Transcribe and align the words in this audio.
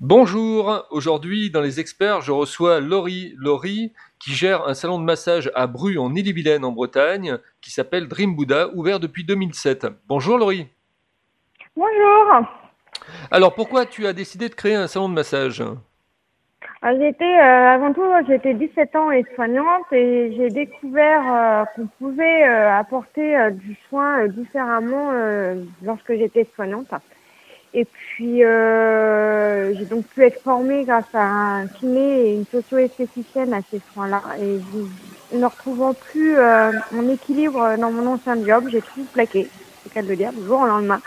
Bonjour, 0.00 0.86
aujourd'hui 0.90 1.50
dans 1.50 1.62
les 1.62 1.80
experts, 1.80 2.20
je 2.20 2.30
reçois 2.30 2.80
Laurie. 2.80 3.32
Laurie 3.38 3.94
qui 4.18 4.32
gère 4.32 4.68
un 4.68 4.74
salon 4.74 4.98
de 4.98 5.04
massage 5.04 5.50
à 5.54 5.66
Bru 5.66 5.96
en 5.96 6.14
Ille-et-Vilaine 6.14 6.66
en 6.66 6.72
Bretagne 6.72 7.38
qui 7.62 7.70
s'appelle 7.70 8.06
Dream 8.06 8.36
Buddha, 8.36 8.68
ouvert 8.74 9.00
depuis 9.00 9.24
2007. 9.24 9.86
Bonjour 10.06 10.36
Laurie. 10.36 10.68
Bonjour. 11.74 12.46
Alors 13.30 13.54
pourquoi 13.54 13.86
tu 13.86 14.06
as 14.06 14.12
décidé 14.12 14.50
de 14.50 14.54
créer 14.54 14.74
un 14.74 14.86
salon 14.86 15.08
de 15.08 15.14
massage? 15.14 15.64
Ah, 16.82 16.94
J'étais, 16.94 17.24
euh, 17.24 17.68
avant 17.70 17.94
tout, 17.94 18.04
j'étais 18.28 18.52
17 18.52 18.96
ans 18.96 19.10
aide-soignante 19.10 19.90
et 19.92 20.34
j'ai 20.36 20.50
découvert 20.50 21.22
euh, 21.32 21.64
qu'on 21.74 21.86
pouvait 21.98 22.46
euh, 22.46 22.70
apporter 22.70 23.50
du 23.52 23.74
soin 23.88 24.28
différemment 24.28 25.10
lorsque 25.82 26.14
j'étais 26.14 26.46
soignante. 26.54 26.92
Et 27.74 27.84
puis, 27.84 28.42
euh, 28.42 29.74
j'ai 29.74 29.84
donc 29.84 30.06
pu 30.06 30.24
être 30.24 30.42
formée 30.42 30.84
grâce 30.84 31.04
à 31.12 31.22
un 31.22 31.66
kiné 31.66 32.28
et 32.28 32.34
une 32.34 32.46
socio-esthéticienne 32.46 33.52
à 33.52 33.60
ces 33.70 33.80
soins-là. 33.92 34.22
Et 34.40 35.36
ne 35.36 35.44
retrouvant 35.44 35.92
plus 35.92 36.38
euh, 36.38 36.72
mon 36.92 37.12
équilibre 37.12 37.76
dans 37.78 37.90
mon 37.90 38.14
ancien 38.14 38.42
job, 38.44 38.68
j'ai 38.70 38.80
tout 38.80 39.04
plaqué, 39.12 39.48
c'est 39.92 40.02
de 40.02 40.08
le 40.08 40.16
dire, 40.16 40.32
du 40.32 40.44
jour 40.46 40.60
au 40.60 40.66
lendemain, 40.66 41.00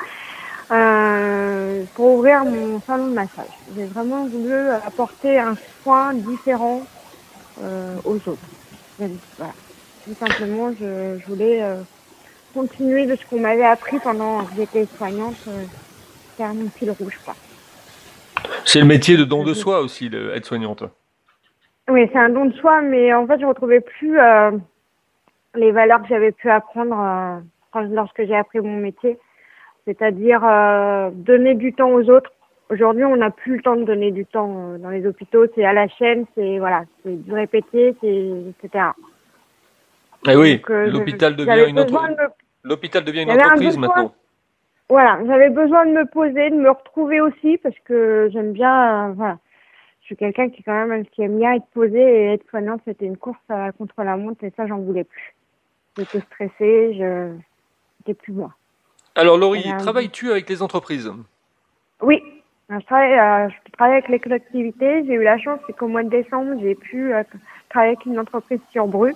euh, 0.71 1.83
pour 1.95 2.17
ouvrir 2.17 2.45
mon 2.45 2.79
salon 2.81 3.07
de 3.07 3.13
massage. 3.13 3.57
J'ai 3.75 3.85
vraiment 3.85 4.25
voulu 4.27 4.69
apporter 4.85 5.39
un 5.39 5.55
soin 5.81 6.13
différent 6.13 6.81
euh, 7.63 7.95
aux 8.05 8.15
autres. 8.15 8.37
Voilà. 8.97 9.53
Tout 10.05 10.15
simplement, 10.19 10.71
je, 10.79 11.17
je 11.19 11.25
voulais 11.25 11.63
euh, 11.63 11.81
continuer 12.53 13.05
de 13.05 13.15
ce 13.15 13.25
qu'on 13.25 13.39
m'avait 13.39 13.65
appris 13.65 13.99
pendant 13.99 14.43
que 14.43 14.55
j'étais 14.55 14.87
soignante, 14.97 15.47
faire 16.39 16.53
mon 16.53 16.69
fil 16.69 16.89
rouge. 16.91 17.19
Quoi. 17.25 17.35
C'est 18.63 18.79
le 18.79 18.85
métier 18.85 19.17
de 19.17 19.25
don 19.25 19.43
de 19.43 19.53
soi 19.53 19.81
aussi, 19.81 20.07
le- 20.09 20.33
être 20.35 20.45
soignante. 20.45 20.83
Oui, 21.89 22.07
c'est 22.13 22.17
un 22.19 22.29
don 22.29 22.45
de 22.45 22.53
soi, 22.53 22.81
mais 22.81 23.13
en 23.13 23.27
fait, 23.27 23.39
je 23.41 23.45
retrouvais 23.45 23.81
plus 23.81 24.17
euh, 24.19 24.51
les 25.55 25.71
valeurs 25.71 26.01
que 26.01 26.07
j'avais 26.07 26.31
pu 26.31 26.49
apprendre 26.49 26.97
euh, 26.97 27.39
quand- 27.73 27.81
lorsque 27.91 28.25
j'ai 28.25 28.35
appris 28.37 28.59
mon 28.61 28.77
métier, 28.77 29.17
c'est-à-dire 29.85 30.41
euh, 30.45 31.09
donner 31.11 31.55
du 31.55 31.73
temps 31.73 31.89
aux 31.91 32.09
autres. 32.09 32.31
Aujourd'hui, 32.69 33.03
on 33.03 33.17
n'a 33.17 33.31
plus 33.31 33.57
le 33.57 33.61
temps 33.63 33.75
de 33.75 33.83
donner 33.83 34.11
du 34.11 34.25
temps 34.25 34.77
dans 34.77 34.91
les 34.91 35.05
hôpitaux. 35.05 35.45
C'est 35.55 35.65
à 35.65 35.73
la 35.73 35.87
chaîne, 35.89 36.25
c'est 36.35 36.59
voilà, 36.59 36.83
c'est 37.03 37.15
du 37.25 37.33
répéter, 37.33 37.95
c'est 37.99 38.31
etc. 38.63 38.85
Eh 40.27 40.35
oui, 40.35 40.61
l'hôpital 40.69 41.35
devient 41.35 41.65
une 41.67 41.75
me- 41.75 42.29
l'hôpital 42.63 43.03
devient 43.03 43.23
une 43.23 43.31
un 43.31 43.35
entreprise 43.45 43.77
maintenant. 43.77 44.13
Voilà, 44.89 45.19
j'avais 45.27 45.49
besoin 45.49 45.85
de 45.85 45.91
me 45.91 46.05
poser, 46.05 46.49
de 46.49 46.55
me 46.55 46.69
retrouver 46.71 47.21
aussi 47.21 47.57
parce 47.59 47.77
que 47.85 48.27
j'aime 48.33 48.53
bien, 48.53 49.09
euh, 49.09 49.13
voilà. 49.13 49.37
Je 50.01 50.05
suis 50.07 50.15
quelqu'un 50.15 50.49
qui 50.49 50.63
quand 50.63 50.87
même 50.87 51.05
qui 51.05 51.21
aime 51.21 51.37
bien 51.37 51.53
être 51.53 51.67
posé 51.73 51.99
et 51.99 52.33
être 52.33 52.49
soignante. 52.49 52.81
C'était 52.85 53.05
une 53.05 53.17
course 53.17 53.37
à- 53.49 53.71
contre 53.71 54.01
la 54.03 54.17
montre 54.17 54.43
et 54.43 54.51
ça, 54.57 54.65
j'en 54.65 54.79
voulais 54.79 55.03
plus. 55.03 55.35
J'étais 55.95 56.21
stressée, 56.21 56.95
je, 56.97 57.35
c'était 57.97 58.15
plus 58.15 58.33
moi. 58.33 58.51
Alors 59.13 59.37
Laurie, 59.37 59.71
travailles-tu 59.77 60.31
avec 60.31 60.49
les 60.49 60.63
entreprises? 60.63 61.11
Oui, 62.01 62.23
je 62.69 62.79
travaille, 62.85 63.13
euh, 63.19 63.49
je 63.49 63.71
travaille 63.73 63.93
avec 63.97 64.07
les 64.09 64.19
collectivités. 64.19 65.05
J'ai 65.05 65.13
eu 65.13 65.23
la 65.23 65.37
chance, 65.37 65.59
c'est 65.67 65.73
qu'au 65.73 65.87
mois 65.87 66.03
de 66.03 66.09
décembre, 66.09 66.59
j'ai 66.61 66.73
pu 66.73 67.13
euh, 67.13 67.23
travailler 67.69 67.93
avec 67.93 68.05
une 68.05 68.17
entreprise 68.17 68.61
sur 68.71 68.87
Bru. 68.87 69.13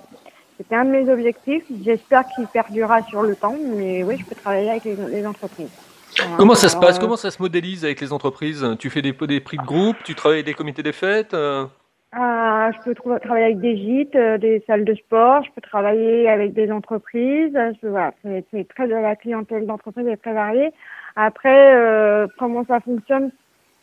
C'était 0.64 0.76
un 0.76 0.86
de 0.86 0.92
mes 0.92 1.10
objectifs. 1.12 1.66
J'espère 1.84 2.26
qu'il 2.28 2.48
perdurera 2.48 3.02
sur 3.04 3.22
le 3.22 3.36
temps, 3.36 3.56
mais 3.76 4.02
oui, 4.04 4.16
je 4.18 4.26
peux 4.26 4.36
travailler 4.36 4.70
avec 4.70 4.86
les, 4.86 4.96
les 4.96 5.28
entreprises. 5.28 5.70
Voilà. 6.18 6.38
Comment 6.38 6.56
ça 6.56 6.70
se 6.70 6.78
passe 6.78 6.98
euh, 6.98 7.02
Comment 7.02 7.18
ça 7.18 7.32
se 7.32 7.42
modélise 7.42 7.84
avec 7.84 8.00
les 8.00 8.14
entreprises 8.14 8.66
Tu 8.80 8.90
fais 8.90 9.02
des, 9.02 9.12
des 9.12 9.42
prix 9.42 9.58
de 9.58 9.64
groupe 9.64 9.98
Tu 10.06 10.16
travailles 10.16 10.38
avec 10.38 10.46
des 10.46 10.54
comités 10.54 10.82
des 10.82 10.94
fêtes 10.94 11.34
euh 11.34 11.66
Ah, 12.14 12.72
je 12.72 12.82
peux 12.84 12.96
travailler 12.96 13.46
avec 13.46 13.60
des 13.60 13.76
gîtes, 13.76 14.16
euh, 14.16 14.38
des 14.38 14.64
salles 14.66 14.86
de 14.86 14.96
sport, 14.96 15.44
je 15.44 15.52
peux 15.52 15.62
travailler 15.62 16.30
avec 16.30 16.54
des 16.54 16.72
entreprises. 16.72 17.52
Je, 17.82 17.88
voilà, 17.88 18.14
c'est 18.24 18.68
très 18.70 18.88
la 18.88 19.18
clientèle 19.18 19.66
d'entreprise 19.66 20.08
est 20.08 20.18
très 20.18 20.34
variée. 20.34 20.72
Après, 21.18 21.76
euh, 21.76 22.28
comment 22.40 22.64
ça 22.66 22.80
fonctionne? 22.80 23.32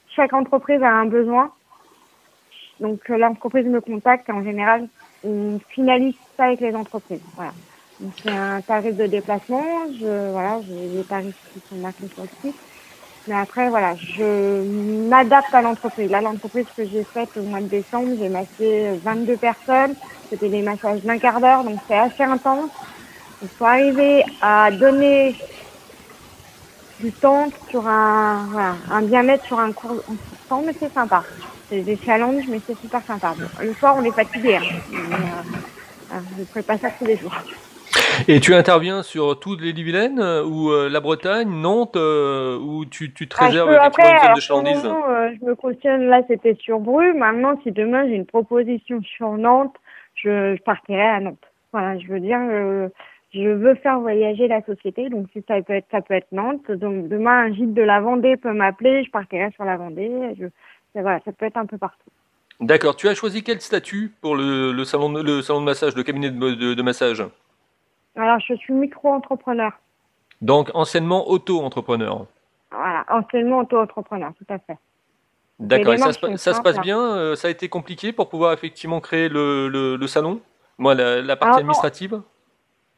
Chaque 0.09 0.33
entreprise 0.33 0.83
a 0.83 0.91
un 0.91 1.07
besoin. 1.07 1.53
Donc 2.81 3.11
euh, 3.11 3.19
l'entreprise 3.19 3.67
me 3.67 3.81
contacte 3.81 4.31
en 4.31 4.43
général, 4.43 4.89
on 5.25 5.59
finalise 5.71 6.15
ça 6.37 6.45
avec 6.45 6.61
les 6.61 6.75
entreprises. 6.75 7.21
Voilà. 7.37 7.53
Donc 8.01 8.13
c'est 8.23 8.31
un 8.31 8.61
tarif 8.63 8.97
de 8.97 9.07
déplacement. 9.07 9.63
Je 10.01 10.31
voilà, 10.31 10.61
j'ai 10.67 10.99
des 10.99 11.05
tarifs 11.05 11.37
qui 11.53 11.61
sont 11.69 11.81
marqués 11.81 12.09
sur 12.15 12.23
le 12.23 12.29
site. 12.43 12.61
Mais 13.27 13.35
après, 13.35 13.69
voilà, 13.69 13.95
je 13.97 14.63
m'adapte 15.09 15.55
à 15.55 15.61
l'entreprise. 15.61 16.11
Là, 16.11 16.21
l'entreprise 16.23 16.67
que 16.75 16.87
j'ai 16.87 17.05
faite 17.05 17.29
au 17.37 17.43
mois 17.43 17.61
de 17.61 17.67
décembre, 17.67 18.09
j'ai 18.19 18.29
massé 18.31 18.99
22 19.05 19.37
personnes. 19.37 19.95
C'était 20.31 20.49
des 20.49 20.63
massages 20.63 21.03
d'un 21.03 21.19
quart 21.19 21.41
d'heure, 21.41 21.65
donc 21.65 21.79
c'est 21.87 21.99
assez 21.99 22.23
intense. 22.23 22.71
Il 23.43 23.49
faut 23.49 23.67
arriver 23.67 24.25
à 24.41 24.71
donner 24.71 25.35
du 27.01 27.13
temps 27.13 27.49
sur 27.71 27.87
un, 27.87 28.47
voilà, 28.51 28.75
un 28.91 29.03
bien-être 29.03 29.45
sur 29.47 29.59
un 29.59 29.73
court 29.73 30.03
temps, 30.51 30.63
mais 30.67 30.75
c'est 30.79 30.93
sympa. 30.93 31.25
C'est 31.71 31.81
des 31.83 31.97
challenges, 32.05 32.45
mais 32.49 32.61
c'est 32.67 32.79
super 32.81 33.01
sympa. 33.07 33.35
Le 33.61 33.73
soir, 33.75 33.95
on 33.97 34.05
est 34.05 34.11
fatigué. 34.15 34.57
Hein. 34.57 34.63
Euh, 34.93 36.15
euh, 36.15 36.21
je 36.37 36.41
ne 36.41 36.47
ferai 36.47 36.63
pas 36.63 36.77
ça 36.79 36.91
tous 36.99 37.07
les 37.07 37.17
jours. 37.17 37.33
Et 38.29 38.41
tu 38.41 38.55
interviens 38.55 39.03
sur 39.03 39.41
toutes 39.41 39.63
les 39.63 39.73
Vilaine 39.73 40.21
ou 40.21 40.71
euh, 40.71 40.89
la 40.89 41.01
Bretagne, 41.01 41.49
Nantes, 41.49 41.97
euh, 41.97 42.59
ou 42.59 42.85
tu, 42.85 43.13
tu 43.15 43.29
te 43.29 43.37
Ah, 43.39 43.47
réserves 43.47 43.69
peux- 43.69 43.77
effectivement 43.77 44.09
après, 44.09 44.25
alors, 44.25 44.37
de 44.37 44.41
chalandise 44.41 44.85
moment, 44.85 45.09
euh, 45.09 45.31
je 45.41 45.47
me 45.47 45.55
cautionne, 45.55 46.03
là, 46.07 46.21
c'était 46.29 46.57
sur 46.61 46.81
Bru. 46.81 47.15
Maintenant, 47.15 47.59
si 47.63 47.73
demain 47.73 48.07
j'ai 48.07 48.15
une 48.15 48.27
proposition 48.27 49.01
sur 49.03 49.33
Nantes, 49.33 49.75
je, 50.15 50.57
je 50.57 50.63
partirai 50.63 51.03
à 51.09 51.21
Nantes. 51.21 51.39
Voilà, 51.73 51.99
je 51.99 52.07
veux 52.09 52.21
dire, 52.21 52.39
je 53.33 53.49
veux 53.49 53.75
faire 53.77 54.01
voyager 54.01 54.49
la 54.49 54.63
société, 54.65 55.09
donc 55.09 55.29
si 55.33 55.43
ça 55.47 55.61
peut 55.63 55.75
être, 55.75 55.87
ça 55.91 56.01
peut 56.01 56.15
être 56.15 56.33
Nantes. 56.33 56.71
Donc 56.71 57.09
demain, 57.09 57.45
un 57.45 57.53
gîte 57.53 57.75
de 57.75 57.83
la 57.83 58.01
Vendée 58.01 58.37
peut 58.37 58.53
m'appeler, 58.53 59.05
je 59.05 59.11
partirai 59.11 59.51
sur 59.53 59.65
la 59.65 59.77
Vendée. 59.77 60.35
Je, 60.39 60.47
ça, 60.95 61.03
voilà, 61.03 61.21
ça 61.25 61.33
peut 61.33 61.47
être 61.47 61.57
un 61.57 61.67
peu 61.67 61.79
partout. 61.79 62.11
D'accord. 62.61 62.97
Tu 62.97 63.09
as 63.09 63.15
choisi 63.15 63.43
quel 63.43 63.61
statut 63.61 64.13
pour 64.21 64.37
le, 64.37 64.73
le 64.73 64.85
salon, 64.85 65.11
de, 65.13 65.23
le 65.23 65.43
salon 65.43 65.61
de 65.61 65.67
massage, 65.67 65.95
le 65.97 66.03
cabinet 66.03 66.31
de, 66.31 66.51
de- 66.55 66.75
de 66.75 66.83
massage? 66.83 67.25
Alors, 68.17 68.41
je 68.41 68.55
suis 68.55 68.73
micro-entrepreneur. 68.75 69.73
Donc 70.43 70.71
anciennement 70.75 71.29
auto-entrepreneur. 71.31 72.27
Voilà, 72.73 73.05
anciennement 73.09 73.61
auto-entrepreneur, 73.61 74.33
tout 74.37 74.47
à 74.53 74.59
fait. 74.59 74.77
D'accord. 75.59 75.95
Et 75.95 75.99
ça, 75.99 76.13
se, 76.13 76.37
ça 76.37 76.55
se 76.55 76.63
passe 76.63 76.81
bien 76.81 76.99
euh, 76.99 77.35
Ça 77.35 77.49
a 77.49 77.51
été 77.51 77.69
compliqué 77.69 78.13
pour 78.13 78.29
pouvoir 78.29 78.53
effectivement 78.53 79.01
créer 79.01 79.29
le, 79.29 79.69
le, 79.69 79.97
le 79.97 80.07
salon? 80.07 80.41
Moi, 80.79 80.95
la, 80.95 81.21
la 81.21 81.37
partie 81.37 81.49
Alors, 81.51 81.59
administrative? 81.61 82.23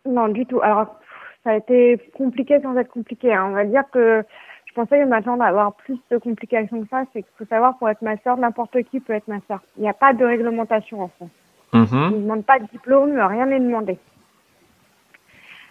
Non, 0.07 0.29
du 0.29 0.47
tout. 0.47 0.61
Alors, 0.63 0.99
ça 1.45 1.51
a 1.51 1.57
été 1.57 1.99
compliqué 2.17 2.61
sans 2.61 2.77
être 2.77 2.91
compliqué. 2.91 3.33
hein. 3.33 3.47
On 3.49 3.53
va 3.55 3.65
dire 3.65 3.85
que 3.93 4.25
je 4.67 4.73
pensais 4.75 5.01
que 5.01 5.09
maintenant 5.09 5.37
d'avoir 5.37 5.75
plus 5.75 5.99
de 6.11 6.19
complications 6.19 6.81
que 6.83 6.89
ça, 6.89 7.05
c'est 7.13 7.23
qu'il 7.23 7.33
faut 7.39 7.45
savoir 7.45 7.77
pour 7.79 7.89
être 7.89 8.03
masseur, 8.03 8.37
n'importe 8.37 8.83
qui 8.85 9.01
peut 9.01 9.12
être 9.12 9.29
masseur. 9.29 9.61
Il 9.77 9.83
n'y 9.83 9.89
a 9.89 9.93
pas 9.95 10.12
de 10.12 10.25
réglementation 10.25 11.03
en 11.03 11.09
France. 11.09 11.31
On 11.73 12.11
ne 12.11 12.23
demande 12.23 12.45
pas 12.45 12.59
de 12.59 12.67
diplôme, 12.67 13.19
rien 13.19 13.47
n'est 13.47 13.61
demandé. 13.61 13.99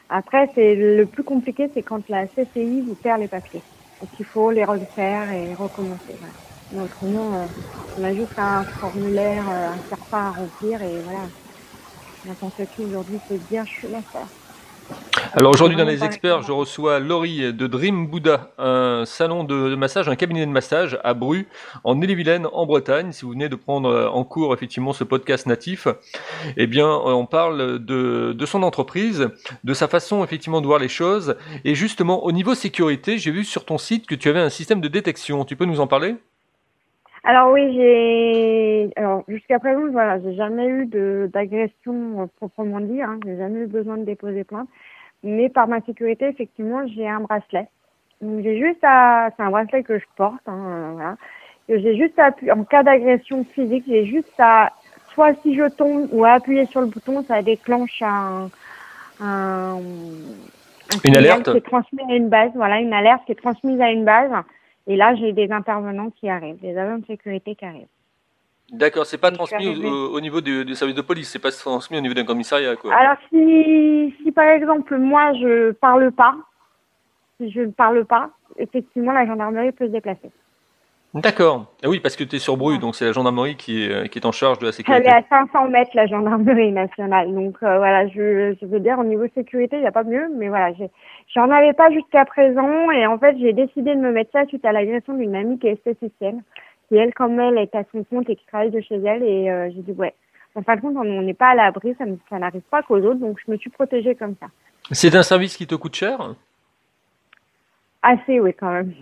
Après, 0.09 0.49
c'est 0.55 0.75
le 0.75 1.05
plus 1.05 1.23
compliqué, 1.23 1.69
c'est 1.73 1.83
quand 1.83 2.07
la 2.09 2.27
CCI 2.27 2.81
vous 2.81 2.95
perd 2.95 3.21
les 3.21 3.27
papiers. 3.27 3.61
Donc 4.01 4.09
il 4.19 4.25
faut 4.25 4.51
les 4.51 4.65
refaire 4.65 5.31
et 5.31 5.53
recommencer. 5.53 6.15
Voilà. 6.19 6.33
Mais 6.73 6.81
autrement, 6.81 7.33
euh, 7.35 7.45
on 7.99 8.03
a 8.03 8.13
juste 8.13 8.37
un 8.37 8.63
formulaire, 8.63 9.43
euh, 9.49 9.69
un 9.69 9.77
serpent 9.89 10.17
à 10.17 10.31
remplir 10.31 10.81
et 10.81 10.99
voilà. 11.03 11.19
N'importe 12.25 12.61
qui 12.75 12.83
aujourd'hui 12.83 13.17
peut 13.27 13.35
se 13.35 13.49
dire 13.49 13.65
je 13.65 13.71
suis 13.71 13.87
masseur. 13.87 14.27
Alors 15.33 15.53
aujourd'hui 15.53 15.77
dans 15.77 15.85
les 15.85 16.03
experts, 16.03 16.41
je 16.41 16.51
reçois 16.51 16.99
Laurie 16.99 17.53
de 17.53 17.67
Dream 17.67 18.07
Buddha, 18.07 18.51
un 18.57 19.05
salon 19.05 19.43
de, 19.43 19.75
massage, 19.75 20.09
un 20.09 20.15
cabinet 20.15 20.45
de 20.45 20.51
massage 20.51 20.99
à 21.03 21.13
Bru, 21.13 21.47
en 21.83 22.01
Ille-et-Vilaine, 22.01 22.47
en 22.51 22.65
Bretagne. 22.65 23.11
Si 23.11 23.23
vous 23.23 23.31
venez 23.31 23.47
de 23.47 23.55
prendre 23.55 24.11
en 24.13 24.23
cours 24.23 24.53
effectivement 24.53 24.93
ce 24.93 25.03
podcast 25.03 25.47
natif, 25.47 25.87
eh 26.57 26.67
bien 26.67 26.89
on 26.89 27.25
parle 27.25 27.79
de, 27.83 28.33
de 28.37 28.45
son 28.45 28.63
entreprise, 28.63 29.29
de 29.63 29.73
sa 29.73 29.87
façon 29.87 30.23
effectivement 30.23 30.61
de 30.61 30.67
voir 30.67 30.79
les 30.79 30.89
choses. 30.89 31.35
Et 31.63 31.73
justement 31.73 32.25
au 32.25 32.31
niveau 32.31 32.53
sécurité, 32.53 33.17
j'ai 33.17 33.31
vu 33.31 33.45
sur 33.45 33.65
ton 33.65 33.77
site 33.77 34.07
que 34.07 34.15
tu 34.15 34.29
avais 34.29 34.41
un 34.41 34.49
système 34.49 34.81
de 34.81 34.87
détection. 34.87 35.45
Tu 35.45 35.55
peux 35.55 35.65
nous 35.65 35.79
en 35.79 35.87
parler? 35.87 36.15
Alors 37.23 37.51
oui, 37.51 37.73
j'ai 37.75 38.89
alors 38.95 39.23
jusqu'à 39.27 39.59
présent, 39.59 39.87
voilà, 39.91 40.19
j'ai 40.19 40.33
jamais 40.33 40.67
eu 40.67 40.85
de 40.87 41.29
d'agression 41.31 42.23
euh, 42.23 42.25
proprement 42.37 42.79
dit, 42.79 43.01
hein, 43.01 43.19
j'ai 43.23 43.37
jamais 43.37 43.61
eu 43.61 43.67
besoin 43.67 43.97
de 43.97 44.03
déposer 44.03 44.43
plainte. 44.43 44.67
Mais 45.23 45.49
par 45.49 45.67
ma 45.67 45.81
sécurité, 45.81 46.27
effectivement, 46.27 46.87
j'ai 46.87 47.07
un 47.07 47.19
bracelet. 47.19 47.67
Donc 48.21 48.41
j'ai 48.41 48.59
juste 48.59 48.83
à 48.83 49.29
c'est 49.35 49.43
un 49.43 49.51
bracelet 49.51 49.83
que 49.83 49.99
je 49.99 50.05
porte, 50.15 50.41
hein, 50.47 50.65
euh, 50.67 50.91
voilà. 50.93 51.15
J'ai 51.69 51.95
juste 51.95 52.17
à 52.17 52.25
appuyer 52.25 52.51
en 52.51 52.63
cas 52.63 52.81
d'agression 52.81 53.45
physique, 53.45 53.85
j'ai 53.87 54.05
juste 54.05 54.39
à 54.39 54.71
soit 55.13 55.35
si 55.43 55.55
je 55.55 55.69
tombe 55.69 56.09
ou 56.11 56.25
à 56.25 56.31
appuyer 56.31 56.65
sur 56.65 56.81
le 56.81 56.87
bouton, 56.87 57.23
ça 57.23 57.43
déclenche 57.43 58.01
un, 58.01 58.49
un, 59.21 59.77
un 59.77 60.99
Une 61.03 61.15
alerte 61.15 61.51
qui 61.51 61.57
est 61.57 61.61
transmis 61.61 62.01
à 62.09 62.15
une 62.15 62.29
base, 62.29 62.51
voilà, 62.55 62.79
une 62.79 62.93
alerte 62.93 63.23
qui 63.25 63.33
est 63.33 63.35
transmise 63.35 63.79
à 63.79 63.91
une 63.91 64.05
base 64.05 64.31
Et 64.87 64.95
là, 64.95 65.15
j'ai 65.15 65.33
des 65.33 65.51
intervenants 65.51 66.09
qui 66.09 66.29
arrivent, 66.29 66.59
des 66.59 66.77
agents 66.77 66.97
de 66.97 67.05
sécurité 67.05 67.55
qui 67.55 67.65
arrivent. 67.65 67.87
D'accord, 68.71 69.05
c'est 69.05 69.17
pas 69.17 69.31
transmis 69.31 69.67
au, 69.67 70.21
niveau 70.21 70.39
du, 70.39 70.73
service 70.75 70.95
de 70.95 71.01
police, 71.01 71.29
c'est 71.29 71.39
pas 71.39 71.51
transmis 71.51 71.97
au 71.97 72.01
niveau 72.01 72.13
d'un 72.13 72.23
commissariat, 72.23 72.77
quoi. 72.77 72.95
Alors, 72.95 73.17
si, 73.29 74.15
si 74.23 74.31
par 74.31 74.45
exemple, 74.45 74.97
moi, 74.97 75.33
je 75.33 75.71
parle 75.71 76.11
pas, 76.11 76.35
si 77.37 77.51
je 77.51 77.61
ne 77.61 77.71
parle 77.71 78.05
pas, 78.05 78.29
effectivement, 78.57 79.11
la 79.11 79.25
gendarmerie 79.25 79.73
peut 79.73 79.87
se 79.87 79.91
déplacer. 79.91 80.31
D'accord. 81.13 81.65
Ah 81.83 81.89
oui, 81.89 81.99
parce 81.99 82.15
que 82.15 82.23
tu 82.23 82.37
es 82.37 82.39
sur 82.39 82.55
Bru, 82.55 82.79
donc 82.79 82.95
c'est 82.95 83.03
la 83.03 83.11
gendarmerie 83.11 83.57
qui 83.57 83.83
est, 83.83 84.07
qui 84.07 84.19
est 84.19 84.25
en 84.25 84.31
charge 84.31 84.59
de 84.59 84.65
la 84.67 84.71
sécurité. 84.71 85.03
Elle 85.05 85.11
est 85.11 85.13
à 85.13 85.45
500 85.45 85.67
mètres, 85.67 85.91
la 85.93 86.07
gendarmerie 86.07 86.71
nationale. 86.71 87.33
Donc 87.33 87.57
euh, 87.63 87.77
voilà, 87.77 88.07
je, 88.07 88.55
je 88.59 88.65
veux 88.65 88.79
dire, 88.79 88.97
au 88.97 89.03
niveau 89.03 89.25
sécurité, 89.35 89.75
il 89.75 89.81
n'y 89.81 89.87
a 89.87 89.91
pas 89.91 90.05
mieux, 90.05 90.29
mais 90.37 90.47
voilà, 90.47 90.73
j'en 91.35 91.49
avais 91.51 91.73
pas 91.73 91.91
jusqu'à 91.91 92.23
présent. 92.23 92.89
Et 92.91 93.05
en 93.05 93.19
fait, 93.19 93.35
j'ai 93.39 93.51
décidé 93.51 93.93
de 93.93 93.99
me 93.99 94.13
mettre 94.13 94.31
ça 94.31 94.45
suite 94.45 94.63
à 94.63 94.71
l'agression 94.71 95.13
d'une 95.17 95.35
amie 95.35 95.59
qui 95.59 95.67
est 95.67 95.73
esthéticienne, 95.73 96.43
qui 96.87 96.95
elle, 96.95 97.13
comme 97.13 97.37
elle, 97.41 97.57
est 97.57 97.75
à 97.75 97.83
son 97.91 98.05
compte 98.05 98.29
et 98.29 98.37
qui 98.37 98.45
travaille 98.45 98.71
de 98.71 98.79
chez 98.79 98.95
elle. 98.95 99.23
Et 99.23 99.49
euh, 99.49 99.69
j'ai 99.75 99.81
dit, 99.81 99.91
ouais, 99.91 100.13
en 100.55 100.61
fin 100.61 100.77
de 100.77 100.81
compte, 100.81 100.95
on 100.95 101.03
n'est 101.03 101.33
pas 101.33 101.49
à 101.49 101.55
l'abri, 101.55 101.93
ça, 101.97 102.05
ça 102.29 102.39
n'arrive 102.39 102.63
pas 102.71 102.83
qu'aux 102.83 102.99
autres, 102.99 103.19
donc 103.19 103.37
je 103.45 103.51
me 103.51 103.57
suis 103.57 103.69
protégée 103.69 104.15
comme 104.15 104.35
ça. 104.39 104.47
C'est 104.91 105.13
un 105.15 105.23
service 105.23 105.57
qui 105.57 105.67
te 105.67 105.75
coûte 105.75 105.95
cher? 105.95 106.35
Assez, 108.01 108.39
oui, 108.39 108.53
quand 108.57 108.71
même. 108.71 108.93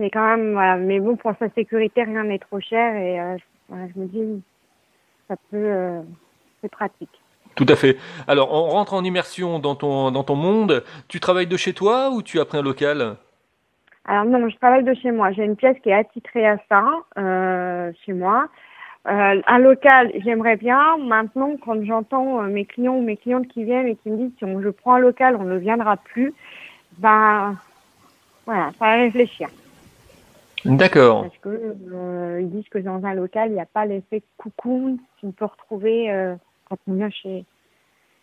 Mais 0.00 0.08
quand 0.08 0.26
même, 0.26 0.52
voilà. 0.52 0.78
Mais 0.78 0.98
bon, 0.98 1.16
pour 1.16 1.32
sa 1.38 1.50
sécurité, 1.50 2.02
rien 2.04 2.24
n'est 2.24 2.38
trop 2.38 2.58
cher 2.58 2.96
et 2.96 3.20
euh, 3.20 3.36
je 3.68 4.00
me 4.00 4.06
dis, 4.06 4.42
ça 5.28 5.36
peut, 5.50 5.58
euh, 5.58 6.00
c'est 6.62 6.70
pratique. 6.70 7.10
Tout 7.54 7.66
à 7.68 7.76
fait. 7.76 7.98
Alors, 8.26 8.50
on 8.50 8.70
rentre 8.70 8.94
en 8.94 9.04
immersion 9.04 9.58
dans 9.58 9.74
ton, 9.74 10.10
dans 10.10 10.24
ton 10.24 10.36
monde. 10.36 10.82
Tu 11.08 11.20
travailles 11.20 11.48
de 11.48 11.56
chez 11.58 11.74
toi 11.74 12.08
ou 12.14 12.22
tu 12.22 12.40
as 12.40 12.46
pris 12.46 12.56
un 12.56 12.62
local? 12.62 13.16
Alors 14.06 14.24
non, 14.24 14.48
je 14.48 14.56
travaille 14.56 14.84
de 14.84 14.94
chez 14.94 15.10
moi. 15.10 15.32
J'ai 15.32 15.44
une 15.44 15.56
pièce 15.56 15.76
qui 15.82 15.90
est 15.90 15.94
attitrée 15.94 16.46
à 16.46 16.56
ça, 16.70 16.82
euh, 17.18 17.92
chez 18.06 18.14
moi. 18.14 18.48
un 19.04 19.58
local, 19.58 20.12
j'aimerais 20.24 20.56
bien. 20.56 20.96
Maintenant, 20.96 21.56
quand 21.62 21.84
j'entends 21.84 22.40
mes 22.44 22.64
clients 22.64 22.94
ou 22.94 23.02
mes 23.02 23.18
clientes 23.18 23.48
qui 23.48 23.64
viennent 23.64 23.88
et 23.88 23.96
qui 23.96 24.08
me 24.08 24.16
disent 24.16 24.32
si 24.38 24.46
on, 24.46 24.62
je 24.62 24.70
prends 24.70 24.94
un 24.94 24.98
local, 25.00 25.36
on 25.38 25.44
ne 25.44 25.58
viendra 25.58 25.98
plus, 25.98 26.32
ben 26.96 27.54
voilà, 28.46 28.70
ça 28.78 28.86
va 28.86 28.94
réfléchir. 28.94 29.48
D'accord. 30.64 31.22
Parce 31.22 31.38
que 31.38 31.74
euh, 31.92 32.40
ils 32.40 32.50
disent 32.50 32.68
que 32.68 32.78
dans 32.78 33.04
un 33.04 33.14
local, 33.14 33.50
il 33.50 33.54
n'y 33.54 33.60
a 33.60 33.66
pas 33.66 33.86
l'effet 33.86 34.22
coucou 34.36 34.98
qu'on 35.20 35.32
peut 35.32 35.46
retrouver 35.46 36.10
euh, 36.10 36.34
quand 36.68 36.78
on 36.86 36.94
vient 36.94 37.10
chez, 37.10 37.44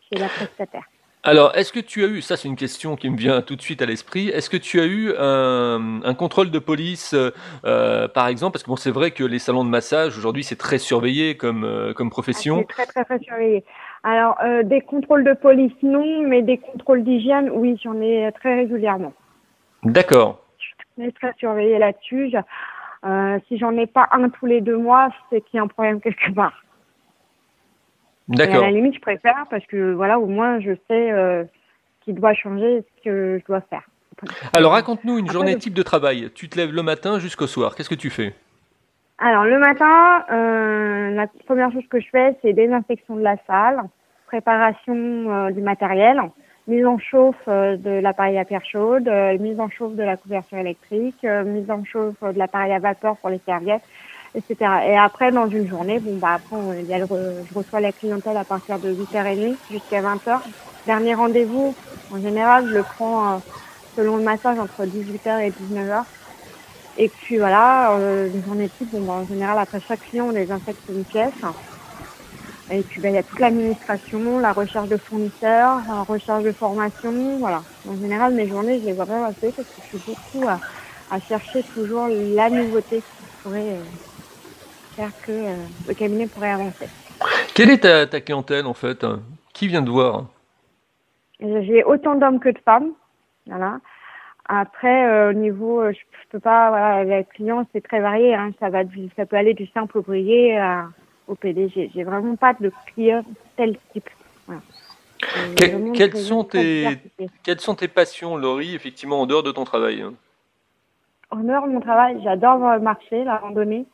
chez 0.10 0.20
la 0.20 0.28
prestataire. 0.28 0.84
Alors, 1.24 1.54
est-ce 1.58 1.74
que 1.74 1.82
tu 1.82 2.06
as 2.06 2.08
eu, 2.08 2.22
ça 2.22 2.38
c'est 2.38 2.48
une 2.48 2.56
question 2.56 2.96
qui 2.96 3.10
me 3.10 3.18
vient 3.18 3.42
tout 3.42 3.58
de 3.58 3.62
suite 3.62 3.82
à 3.82 3.86
l'esprit, 3.86 4.30
est-ce 4.30 4.50
que 4.50 4.56
tu 4.56 4.80
as 4.80 4.86
eu 4.86 5.14
un, 5.18 6.00
un 6.04 6.14
contrôle 6.14 6.52
de 6.52 6.60
police, 6.60 7.14
euh, 7.66 8.08
par 8.08 8.28
exemple, 8.28 8.54
parce 8.54 8.64
que 8.64 8.70
bon, 8.70 8.78
c'est 8.78 8.92
vrai 8.92 9.12
que 9.12 9.26
les 9.26 9.40
salons 9.40 9.66
de 9.66 9.70
massage, 9.70 10.18
aujourd'hui, 10.18 10.46
c'est 10.46 10.56
très 10.56 10.78
surveillé 10.78 11.36
comme, 11.36 11.66
euh, 11.66 11.94
comme 11.94 12.10
profession. 12.10 12.60
Ah, 12.60 12.66
c'est 12.70 12.86
très, 12.86 12.86
très, 12.86 13.04
très 13.04 13.20
surveillé. 13.26 13.66
Alors, 14.04 14.38
euh, 14.42 14.64
des 14.64 14.80
contrôles 14.80 15.26
de 15.26 15.34
police, 15.34 15.74
non, 15.84 16.22
mais 16.22 16.44
des 16.44 16.60
contrôles 16.60 17.04
d'hygiène, 17.04 17.50
oui, 17.52 17.78
j'en 17.84 18.00
ai 18.00 18.32
très 18.40 18.56
régulièrement. 18.56 19.12
D'accord 19.84 20.40
suis 21.02 21.14
très 21.14 21.34
surveillée 21.38 21.80
là-dessus. 21.80 22.34
Euh, 23.06 23.40
si 23.48 23.58
j'en 23.58 23.76
ai 23.78 23.88
pas 23.88 24.08
un 24.12 24.30
tous 24.30 24.46
les 24.46 24.62
deux 24.62 24.78
mois, 24.78 25.10
c'est 25.30 25.42
qu'il 25.42 25.58
y 25.58 25.60
a 25.60 25.64
un 25.64 25.68
problème 25.68 26.02
quelque 26.02 26.32
part. 26.34 26.64
D'accord. 28.28 28.64
À 28.64 28.68
la 28.68 28.72
limite, 28.72 28.96
je 28.96 29.00
préfère 29.00 29.46
parce 29.50 29.66
que 29.68 29.94
voilà, 29.94 30.20
au 30.20 30.26
moins, 30.26 30.60
je 30.60 30.74
sais 30.88 31.12
euh, 31.12 31.44
ce 31.44 32.06
qui 32.06 32.14
doit 32.14 32.34
changer, 32.34 32.84
ce 32.98 33.04
que 33.04 33.40
je 33.40 33.46
dois 33.46 33.62
faire. 33.62 33.84
Alors, 34.52 34.72
raconte-nous 34.72 35.20
une 35.20 35.30
journée 35.30 35.56
type 35.58 35.74
de 35.74 35.84
travail. 35.84 36.32
Tu 36.34 36.50
te 36.50 36.58
lèves 36.58 36.74
le 36.74 36.82
matin 36.82 37.20
jusqu'au 37.20 37.48
soir. 37.48 37.76
Qu'est-ce 37.76 37.90
que 37.90 37.96
tu 37.96 38.10
fais? 38.10 38.34
Alors, 39.20 39.46
le 39.46 39.60
matin, 39.60 40.26
euh, 40.32 41.12
la 41.12 41.28
première 41.46 41.72
chose 41.72 41.88
que 41.90 42.00
je 42.00 42.08
fais, 42.12 42.36
c'est 42.42 42.54
désinfection 42.54 43.16
de 43.16 43.22
la 43.22 43.36
salle, 43.48 43.82
préparation 44.28 44.96
euh, 44.96 45.52
du 45.52 45.62
matériel 45.62 46.22
mise 46.68 46.86
en 46.86 46.98
chauffe 47.00 47.36
euh, 47.48 47.78
de 47.78 47.90
l'appareil 47.90 48.38
à 48.38 48.46
pierre 48.46 48.66
chaude, 48.66 49.08
euh, 49.08 49.38
mise 49.38 49.60
en 49.60 49.70
chauffe 49.70 49.96
de 49.96 50.04
la 50.04 50.18
couverture 50.18 50.58
électrique, 50.58 51.24
euh, 51.24 51.44
mise 51.44 51.72
en 51.72 51.84
chauffe 51.86 52.22
de 52.22 52.38
l'appareil 52.38 52.74
à 52.74 52.80
vapeur 52.80 53.16
pour 53.18 53.30
les 53.30 53.40
serviettes, 53.46 53.84
etc. 54.36 54.56
Et 54.88 54.98
après, 54.98 55.32
dans 55.32 55.48
une 55.48 55.68
journée, 55.68 56.00
bon 56.00 56.18
bah 56.18 56.36
après, 56.36 56.58
il 56.80 56.86
y 56.86 56.94
a 56.94 57.00
je 57.00 57.54
reçois 57.54 57.80
la 57.80 57.92
clientèle 57.92 58.38
à 58.38 58.44
partir 58.44 58.80
de 58.80 58.94
8h30 58.94 59.56
jusqu'à 59.72 60.02
20h. 60.02 60.40
Dernier 60.86 61.16
rendez-vous, 61.16 61.74
en 62.14 62.22
général, 62.22 62.68
je 62.68 62.76
le 62.76 62.84
prends 62.84 63.42
selon 63.96 64.18
le 64.18 64.24
massage 64.24 64.60
entre 64.60 64.86
18h 64.86 65.40
et 65.42 65.52
19h. 65.52 66.04
Et 67.00 67.10
puis 67.10 67.38
voilà, 67.38 67.92
une 68.34 68.44
journée 68.44 68.70
type, 68.70 68.92
bon, 68.92 69.02
bah, 69.02 69.14
en 69.14 69.26
général, 69.26 69.58
après 69.60 69.80
chaque 69.88 70.02
client, 70.02 70.28
on 70.28 70.32
les 70.32 70.52
infecte 70.52 70.82
une 70.90 71.04
pièce. 71.06 71.34
Et 72.70 72.82
puis, 72.82 73.00
ben, 73.00 73.14
il 73.14 73.16
y 73.16 73.18
a 73.18 73.24
toute 73.24 73.40
l'administration, 73.40 74.40
la 74.40 74.52
recherche 74.52 74.90
de 74.90 74.98
fournisseurs, 74.98 75.78
la 75.88 76.04
recherche 76.04 76.44
de 76.44 76.52
formation, 76.52 77.38
voilà. 77.40 77.62
En 77.88 77.96
général, 77.96 78.34
mes 78.34 78.48
journées, 78.48 78.80
je 78.82 78.86
les 78.88 78.94
vois 78.94 79.06
pas 79.06 79.28
passer 79.28 79.54
parce 79.56 79.68
que 79.68 79.82
je 79.84 79.98
suis 79.98 80.14
beaucoup 80.14 80.48
à, 80.48 80.60
à 81.10 81.20
chercher 81.22 81.64
toujours 81.74 82.08
la 82.08 82.50
nouveauté 82.50 82.98
qui 82.98 83.26
pourrait 83.42 83.62
euh, 83.62 83.84
faire 84.98 85.12
que 85.26 85.32
euh, 85.32 85.56
le 85.88 85.94
cabinet 85.94 86.28
pourrait 86.28 86.52
avancer. 86.52 86.90
Quelle 87.56 87.70
est 87.70 87.84
ta, 87.84 88.06
ta 88.06 88.20
clientèle, 88.20 88.66
en 88.66 88.74
fait 88.74 89.06
Qui 89.54 89.68
vient 89.68 89.84
te 89.84 89.90
voir? 89.90 90.26
J'ai 91.40 91.86
autant 91.86 92.16
d'hommes 92.16 92.40
que 92.40 92.50
de 92.50 92.60
femmes, 92.60 92.92
voilà. 93.46 93.80
Après, 94.50 95.08
euh, 95.08 95.30
au 95.30 95.34
niveau, 95.34 95.90
je, 95.92 95.98
peux 96.32 96.40
pas, 96.40 96.70
voilà, 96.70 97.04
les 97.04 97.24
clients, 97.26 97.66
c'est 97.72 97.82
très 97.82 98.02
varié, 98.02 98.34
hein. 98.36 98.52
ça 98.60 98.70
va, 98.70 98.80
ça 99.16 99.26
peut 99.26 99.36
aller 99.36 99.54
du 99.54 99.68
simple 99.68 99.98
ouvrier 99.98 100.58
à 100.58 100.88
au 101.28 101.36
PDG. 101.36 101.92
J'ai 101.94 102.04
vraiment 102.04 102.36
pas 102.36 102.54
de 102.54 102.72
client 102.88 103.24
tel 103.56 103.78
type. 103.94 104.10
quelles, 105.94 106.18
sont 106.18 106.44
tes, 106.44 106.98
quelles 107.44 107.60
sont 107.60 107.76
tes 107.76 107.88
passions, 107.88 108.38
Laurie, 108.38 108.76
effectivement, 108.76 109.22
en 109.22 109.26
dehors 109.26 109.44
de 109.44 109.52
ton 109.52 109.64
travail 109.64 110.06
En 111.32 111.38
dehors 111.38 111.68
de 111.68 111.74
mon 111.74 111.82
travail, 111.82 112.20
j'adore 112.24 112.60
marcher, 112.80 113.24
la 113.24 113.38
randonnée, 113.38 113.86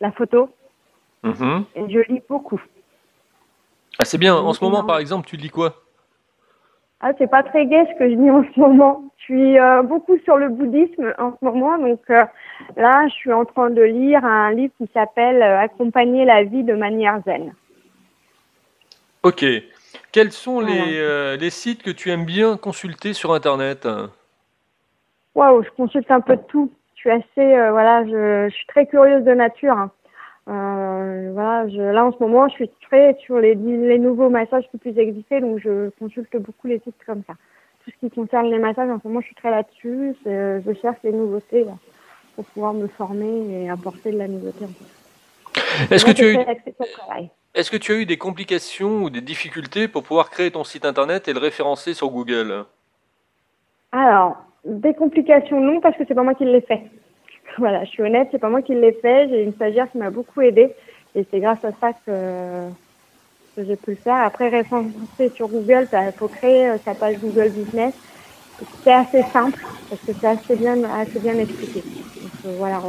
la 0.00 0.12
photo. 0.12 0.50
Mm-hmm. 1.24 1.64
Et 1.76 1.90
je 1.92 2.12
lis 2.12 2.22
beaucoup. 2.28 2.60
Ah, 3.98 4.04
c'est 4.04 4.18
bien. 4.18 4.36
En 4.36 4.52
ce 4.52 4.62
moment, 4.62 4.84
par 4.84 4.98
exemple, 4.98 5.26
tu 5.26 5.36
lis 5.36 5.50
quoi? 5.50 5.85
Ah, 7.08 7.12
c'est 7.18 7.30
pas 7.30 7.44
très 7.44 7.66
gai 7.66 7.86
ce 7.88 7.98
que 8.00 8.10
je 8.10 8.16
dis 8.16 8.30
en 8.30 8.42
ce 8.42 8.58
moment. 8.58 9.04
Je 9.18 9.22
suis 9.22 9.58
euh, 9.60 9.82
beaucoup 9.82 10.18
sur 10.24 10.38
le 10.38 10.48
bouddhisme 10.48 11.14
en 11.18 11.36
ce 11.38 11.44
moment, 11.44 11.78
donc 11.78 12.00
euh, 12.10 12.24
là, 12.76 13.06
je 13.06 13.14
suis 13.14 13.32
en 13.32 13.44
train 13.44 13.70
de 13.70 13.82
lire 13.82 14.24
un 14.24 14.50
livre 14.50 14.72
qui 14.76 14.90
s'appelle 14.92 15.40
euh, 15.40 15.60
Accompagner 15.60 16.24
la 16.24 16.42
vie 16.42 16.64
de 16.64 16.74
manière 16.74 17.20
zen. 17.24 17.54
Ok. 19.22 19.44
Quels 20.10 20.32
sont 20.32 20.58
les, 20.58 21.36
les, 21.38 21.50
sites 21.50 21.84
que 21.84 21.90
tu 21.92 22.10
aimes 22.10 22.24
bien 22.24 22.56
consulter 22.56 23.12
sur 23.12 23.32
Internet? 23.32 23.86
Waouh, 25.36 25.62
je 25.62 25.70
consulte 25.76 26.10
un 26.10 26.20
peu 26.20 26.34
de 26.34 26.42
tout. 26.48 26.72
Je 26.94 27.00
suis 27.00 27.10
assez, 27.10 27.70
voilà, 27.70 28.04
je, 28.04 28.48
je, 28.48 28.54
suis 28.54 28.66
très 28.66 28.86
curieuse 28.86 29.24
de 29.24 29.32
nature. 29.32 29.74
Hein. 29.74 29.90
Euh, 30.48 31.30
voilà, 31.32 31.68
je, 31.68 31.80
là 31.80 32.04
en 32.04 32.12
ce 32.12 32.18
moment, 32.20 32.48
je 32.48 32.54
suis 32.54 32.70
très 32.88 33.16
sur 33.24 33.38
les, 33.38 33.54
les 33.54 33.98
nouveaux 33.98 34.30
massages 34.30 34.64
qui 34.70 34.78
puissent 34.78 34.96
exister, 34.96 35.40
donc 35.40 35.58
je 35.58 35.90
consulte 35.98 36.36
beaucoup 36.36 36.68
les 36.68 36.78
sites 36.80 36.94
comme 37.04 37.22
ça. 37.26 37.34
Tout 37.84 37.90
ce 37.90 38.06
qui 38.06 38.14
concerne 38.14 38.46
les 38.50 38.58
massages, 38.58 38.90
en 38.90 39.00
ce 39.00 39.06
moment, 39.06 39.20
je 39.20 39.26
suis 39.26 39.34
très 39.34 39.50
là-dessus. 39.50 40.14
Je 40.24 40.72
cherche 40.80 40.98
les 41.04 41.12
nouveautés 41.12 41.64
là, 41.64 41.72
pour 42.34 42.44
pouvoir 42.46 42.74
me 42.74 42.86
former 42.88 43.64
et 43.64 43.70
apporter 43.70 44.12
de 44.12 44.18
la 44.18 44.28
nouveauté. 44.28 44.66
Est-ce 45.90 46.04
que, 46.04 46.10
tu 46.10 46.24
as 46.24 46.32
eu... 46.32 46.38
Est-ce 47.54 47.70
que 47.70 47.76
tu 47.76 47.92
as 47.92 47.96
eu 47.96 48.06
des 48.06 48.18
complications 48.18 49.02
ou 49.02 49.10
des 49.10 49.20
difficultés 49.20 49.88
pour 49.88 50.02
pouvoir 50.02 50.30
créer 50.30 50.50
ton 50.50 50.62
site 50.64 50.84
internet 50.84 51.26
et 51.28 51.32
le 51.32 51.38
référencer 51.38 51.94
sur 51.94 52.10
Google? 52.10 52.66
Alors, 53.92 54.36
des 54.64 54.92
complications 54.94 55.60
non, 55.60 55.80
parce 55.80 55.96
que 55.96 56.02
c'est 56.06 56.14
pas 56.14 56.22
moi 56.22 56.34
qui 56.34 56.44
l'ai 56.44 56.60
fait. 56.60 56.82
Voilà, 57.58 57.84
je 57.84 57.90
suis 57.90 58.02
honnête, 58.02 58.28
c'est 58.30 58.38
pas 58.38 58.48
moi 58.48 58.62
qui 58.62 58.74
l'ai 58.74 58.92
fait. 58.92 59.28
J'ai 59.28 59.42
une 59.42 59.54
stagiaire 59.54 59.90
qui 59.90 59.98
m'a 59.98 60.10
beaucoup 60.10 60.40
aidée 60.40 60.74
et 61.14 61.26
c'est 61.30 61.40
grâce 61.40 61.64
à 61.64 61.70
ça 61.80 61.92
que, 62.04 62.68
que 63.56 63.64
j'ai 63.64 63.76
pu 63.76 63.90
le 63.90 63.96
faire. 63.96 64.16
Après, 64.16 64.48
référencer 64.48 65.32
sur 65.34 65.48
Google, 65.48 65.88
il 65.92 66.12
faut 66.18 66.28
créer 66.28 66.68
euh, 66.68 66.76
sa 66.84 66.94
page 66.94 67.18
Google 67.18 67.50
Business. 67.50 67.94
C'est 68.84 68.92
assez 68.92 69.22
simple 69.32 69.58
parce 69.88 70.00
que 70.02 70.12
c'est 70.20 70.26
assez 70.26 70.56
bien, 70.56 70.82
assez 70.84 71.18
bien 71.18 71.38
expliqué. 71.38 71.80
Donc, 71.80 72.32
euh, 72.46 72.56
voilà, 72.58 72.80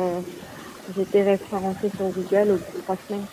j'ai 0.96 1.02
été 1.02 1.24
référencée 1.24 1.90
sur 1.90 2.06
Google 2.08 2.52
au 2.52 2.56
bout 2.56 2.78
de 2.78 2.84
trois 2.84 2.96
semaines. 3.08 3.26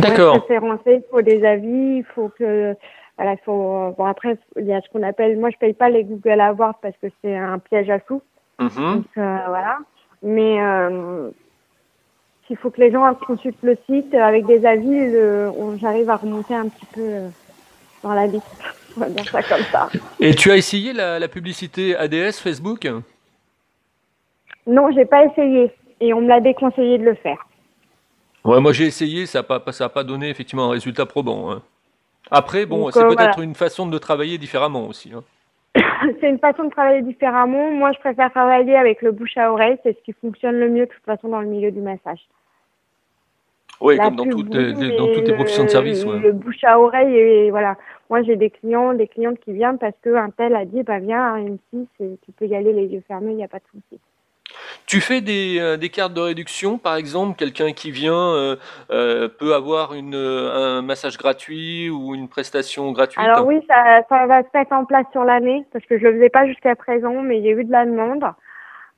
D'accord. 0.00 0.34
Référencé, 0.34 0.94
il 0.94 1.02
faut 1.10 1.22
des 1.22 1.44
avis, 1.44 1.98
il 1.98 2.04
faut 2.14 2.30
que 2.36 2.74
voilà, 3.16 3.32
il 3.32 3.38
faut 3.44 3.94
bon 3.96 4.04
après 4.04 4.36
il 4.56 4.66
y 4.66 4.72
a 4.72 4.80
ce 4.80 4.88
qu'on 4.90 5.02
appelle 5.02 5.38
moi 5.38 5.50
je 5.50 5.56
paye 5.56 5.72
pas 5.72 5.88
les 5.88 6.04
Google 6.04 6.40
Awards 6.40 6.78
parce 6.82 6.96
que 7.00 7.06
c'est 7.22 7.36
un 7.36 7.58
piège 7.58 7.90
à 7.90 8.00
sous. 8.06 8.20
Mm-hmm. 8.58 8.94
Donc, 8.94 9.06
euh, 9.16 9.38
voilà. 9.46 9.78
Mais 10.22 10.60
euh, 10.60 11.30
il 12.50 12.56
faut 12.56 12.70
que 12.70 12.80
les 12.80 12.90
gens 12.90 13.12
consultent 13.14 13.62
le 13.62 13.76
site 13.86 14.14
avec 14.14 14.46
des 14.46 14.64
avis. 14.66 15.12
J'arrive 15.80 16.10
à 16.10 16.16
remonter 16.16 16.54
un 16.54 16.68
petit 16.68 16.86
peu 16.86 17.00
euh, 17.00 17.28
dans 18.02 18.14
la 18.14 18.26
liste. 18.26 18.46
On 18.96 19.00
va 19.00 19.08
dire 19.10 19.28
ça 19.28 19.42
comme 19.42 19.64
ça. 19.70 19.88
Et 20.18 20.34
tu 20.34 20.50
as 20.50 20.56
essayé 20.56 20.92
la, 20.92 21.28
publicité 21.28 21.94
ADS 21.94 22.32
Facebook? 22.32 22.88
Non, 24.66 24.90
j'ai 24.90 25.04
pas 25.04 25.24
essayé 25.24 25.72
et 26.00 26.12
on 26.12 26.20
me 26.20 26.28
l'a 26.28 26.40
déconseillé 26.40 26.98
de 26.98 27.04
le 27.04 27.14
faire. 27.14 27.46
Ouais, 28.44 28.60
moi 28.60 28.72
j'ai 28.72 28.86
essayé, 28.86 29.26
ça 29.26 29.40
n'a 29.40 29.42
pas, 29.44 29.72
ça 29.72 29.88
pas 29.88 30.02
donné 30.02 30.30
effectivement 30.30 30.64
un 30.64 30.70
résultat 30.70 31.06
probant. 31.06 31.52
Hein. 31.52 31.62
Après, 32.30 32.66
bon, 32.66 32.90
c'est 32.90 33.06
peut-être 33.06 33.40
une 33.40 33.54
façon 33.54 33.86
de 33.86 33.98
travailler 33.98 34.36
différemment 34.36 34.86
aussi. 34.86 35.12
Hein. 35.14 35.22
C'est 36.20 36.28
une 36.28 36.38
façon 36.38 36.64
de 36.64 36.70
travailler 36.70 37.02
différemment. 37.02 37.70
Moi, 37.70 37.92
je 37.92 37.98
préfère 37.98 38.30
travailler 38.30 38.76
avec 38.76 39.02
le 39.02 39.12
bouche 39.12 39.36
à 39.36 39.52
oreille. 39.52 39.78
C'est 39.82 39.96
ce 39.96 40.02
qui 40.02 40.12
fonctionne 40.12 40.58
le 40.58 40.68
mieux 40.68 40.86
de 40.86 40.90
toute 40.90 41.04
façon 41.04 41.28
dans 41.28 41.40
le 41.40 41.48
milieu 41.48 41.70
du 41.70 41.80
massage. 41.80 42.26
Oui, 43.80 43.96
comme 43.96 44.16
dans, 44.16 44.24
toutes, 44.24 44.48
dans 44.48 45.14
toutes 45.14 45.28
les 45.28 45.34
professions 45.34 45.64
de 45.64 45.68
service. 45.68 46.04
Ouais. 46.04 46.18
Le 46.18 46.32
bouche 46.32 46.64
à 46.64 46.80
oreille, 46.80 47.14
et 47.14 47.50
voilà. 47.50 47.76
Moi, 48.10 48.22
j'ai 48.22 48.36
des 48.36 48.50
clients, 48.50 48.92
des 48.92 49.06
clientes 49.06 49.38
qui 49.38 49.52
viennent 49.52 49.78
parce 49.78 49.94
qu'un 50.02 50.30
tel 50.30 50.56
a 50.56 50.64
dit, 50.64 50.82
bah 50.82 50.98
viens, 50.98 51.36
M6, 51.36 51.86
tu 51.98 52.32
peux 52.36 52.46
y 52.46 52.56
aller 52.56 52.72
les 52.72 52.86
yeux 52.86 53.02
fermés, 53.06 53.32
il 53.32 53.36
n'y 53.36 53.44
a 53.44 53.48
pas 53.48 53.58
de 53.58 53.64
souci. 53.70 54.00
Tu 54.88 55.02
fais 55.02 55.20
des, 55.20 55.58
euh, 55.60 55.76
des, 55.76 55.90
cartes 55.90 56.14
de 56.14 56.20
réduction, 56.22 56.78
par 56.78 56.96
exemple, 56.96 57.36
quelqu'un 57.36 57.72
qui 57.72 57.90
vient 57.90 58.32
euh, 58.32 58.56
euh, 58.90 59.28
peut 59.28 59.54
avoir 59.54 59.92
une, 59.92 60.14
un 60.14 60.80
massage 60.80 61.18
gratuit 61.18 61.90
ou 61.90 62.14
une 62.14 62.26
prestation 62.26 62.90
gratuite 62.92 63.22
Alors 63.22 63.46
oui, 63.46 63.60
ça, 63.68 64.00
ça 64.08 64.26
va 64.26 64.40
se 64.40 64.48
mettre 64.54 64.72
en 64.72 64.86
place 64.86 65.04
sur 65.12 65.24
l'année, 65.24 65.66
parce 65.74 65.84
que 65.84 65.98
je 65.98 66.06
ne 66.06 66.12
le 66.12 66.16
faisais 66.16 66.30
pas 66.30 66.46
jusqu'à 66.46 66.74
présent, 66.74 67.20
mais 67.20 67.36
il 67.36 67.44
y 67.44 67.48
a 67.48 67.52
eu 67.52 67.64
de 67.64 67.70
la 67.70 67.84
demande. 67.84 68.24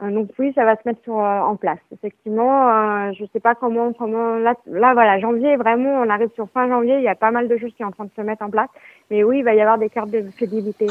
donc 0.01 0.29
oui, 0.39 0.53
ça 0.55 0.65
va 0.65 0.77
se 0.77 0.83
mettre 0.87 1.03
sur, 1.03 1.17
en 1.17 1.57
place. 1.57 1.81
Effectivement, 1.93 3.13
je 3.13 3.25
ne 3.25 3.29
sais 3.33 3.41
pas 3.41 3.57
comment, 3.57 3.93
comment 3.93 4.37
là, 4.37 4.55
là, 4.67 4.95
voilà, 4.95 5.19
janvier, 5.19 5.57
vraiment, 5.57 6.03
on 6.07 6.09
arrive 6.09 6.31
sur 6.37 6.49
fin 6.51 6.69
janvier, 6.69 6.99
il 6.99 7.03
y 7.03 7.09
a 7.09 7.17
pas 7.17 7.33
mal 7.33 7.49
de 7.49 7.59
choses 7.59 7.73
qui 7.73 7.83
sont 7.83 7.89
en 7.89 7.91
train 7.91 8.05
de 8.05 8.13
se 8.15 8.23
mettre 8.23 8.45
en 8.45 8.51
place. 8.51 8.71
Mais 9.11 9.25
oui, 9.25 9.39
il 9.39 9.45
va 9.45 9.55
y 9.55 9.61
avoir 9.61 9.77
des 9.77 9.91
cartes 9.91 10.11
de 10.11 10.23
fidélité. 10.39 10.87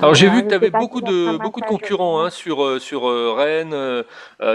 Alors 0.00 0.14
j'ai 0.14 0.28
vu 0.28 0.42
que 0.42 0.48
tu 0.48 0.54
avais 0.54 0.70
beaucoup 0.70 1.00
de 1.00 1.36
beaucoup 1.38 1.60
de 1.60 1.66
concurrents 1.66 2.22
hein, 2.22 2.30
sur 2.30 2.64
euh, 2.64 2.78
sur 2.78 3.08
euh, 3.08 3.32
Rennes. 3.36 3.72
Euh, 3.74 4.02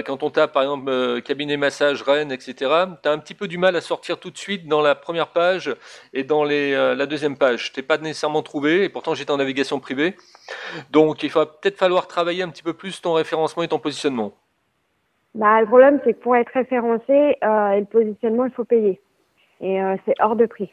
quand 0.06 0.24
on 0.24 0.30
tape 0.30 0.54
par 0.54 0.64
exemple 0.64 1.22
cabinet 1.22 1.58
massage 1.58 2.02
Rennes, 2.02 2.32
etc. 2.32 2.56
Tu 3.02 3.10
as 3.10 3.12
un 3.12 3.18
petit 3.18 3.34
peu 3.34 3.48
du 3.48 3.58
mal 3.58 3.76
à 3.76 3.82
sortir 3.82 4.20
tout 4.20 4.32
de 4.32 4.38
suite 4.38 4.68
dans 4.68 4.82
la 4.82 4.96
première 4.96 5.28
page 5.28 5.74
et 6.14 6.24
dans 6.24 6.44
les 6.44 6.72
la 6.72 7.06
deuxième 7.06 7.38
page. 7.38 7.72
T'es 7.74 7.82
pas 7.82 7.98
nécessairement 7.98 8.42
trouvé 8.42 8.84
et 8.84 8.90
pourtant 8.90 9.14
j'étais 9.14 9.32
en 9.32 9.38
navigation 9.38 9.80
privée. 9.80 10.16
Donc 10.92 11.24
il 11.24 11.32
va 11.32 11.46
peut-être 11.46 11.78
falloir 11.78 12.08
travailler 12.08 12.44
un 12.44 12.50
petit 12.50 12.64
peu 12.64 12.74
plus 12.74 13.02
ton 13.02 13.14
référencement 13.14 13.64
et 13.64 13.68
ton 13.68 13.80
positionnement. 13.80 14.34
Bah, 15.36 15.62
le 15.62 15.68
problème 15.68 16.00
c'est 16.04 16.14
que 16.14 16.20
pour 16.20 16.36
être 16.36 16.52
référencé 16.54 17.14
et 17.14 17.80
le 17.80 17.86
positionnement 17.86 18.46
il 18.46 18.52
faut 18.52 18.66
payer 18.66 19.00
et 19.62 19.80
c'est 20.06 20.14
hors 20.20 20.36
de 20.36 20.46
prix. 20.46 20.72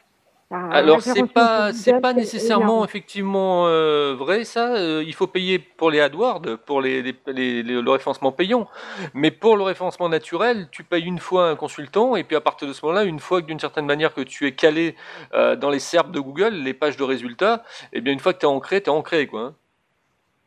Alors 0.71 1.01
c'est 1.03 1.27
pas 1.33 1.73
c'est 1.73 2.01
pas 2.01 2.13
nécessairement 2.13 2.85
effectivement 2.85 3.67
euh, 3.67 4.15
vrai 4.17 4.45
ça. 4.45 4.75
Euh, 4.75 5.03
il 5.07 5.15
faut 5.15 5.27
payer 5.27 5.59
pour 5.59 5.91
les 5.91 6.01
AdWords, 6.01 6.59
pour 6.67 6.81
les, 6.81 7.03
les, 7.27 7.63
le 7.63 7.91
référencement 7.91 8.33
payant, 8.33 8.69
mais 9.15 9.31
pour 9.31 9.57
le 9.57 9.63
référencement 9.63 10.09
naturel, 10.09 10.69
tu 10.71 10.85
payes 10.85 11.05
une 11.05 11.19
fois 11.19 11.49
un 11.49 11.57
consultant 11.57 12.17
et 12.17 12.25
puis 12.25 12.37
à 12.37 12.41
partir 12.41 12.69
de 12.69 12.73
ce 12.73 12.85
moment-là, 12.85 13.05
une 13.05 13.19
fois 13.19 13.43
que 13.43 13.47
d'une 13.47 13.61
certaine 13.61 13.87
manière 13.87 14.15
que 14.15 14.21
tu 14.21 14.47
es 14.47 14.53
calé 14.53 14.95
euh, 15.35 15.57
dans 15.57 15.71
les 15.71 15.79
SERP 15.79 16.11
de 16.11 16.21
Google, 16.21 16.55
les 16.55 16.75
pages 16.75 16.97
de 16.97 17.05
résultats, 17.05 17.63
et 17.93 17.99
eh 17.99 18.01
bien 18.01 18.13
une 18.13 18.21
fois 18.21 18.33
que 18.33 18.39
tu 18.39 18.47
es 18.47 18.49
ancré, 18.49 18.81
tu 18.83 18.91
es 18.91 18.93
ancré 18.93 19.27
quoi. 19.27 19.41
Hein. 19.41 19.55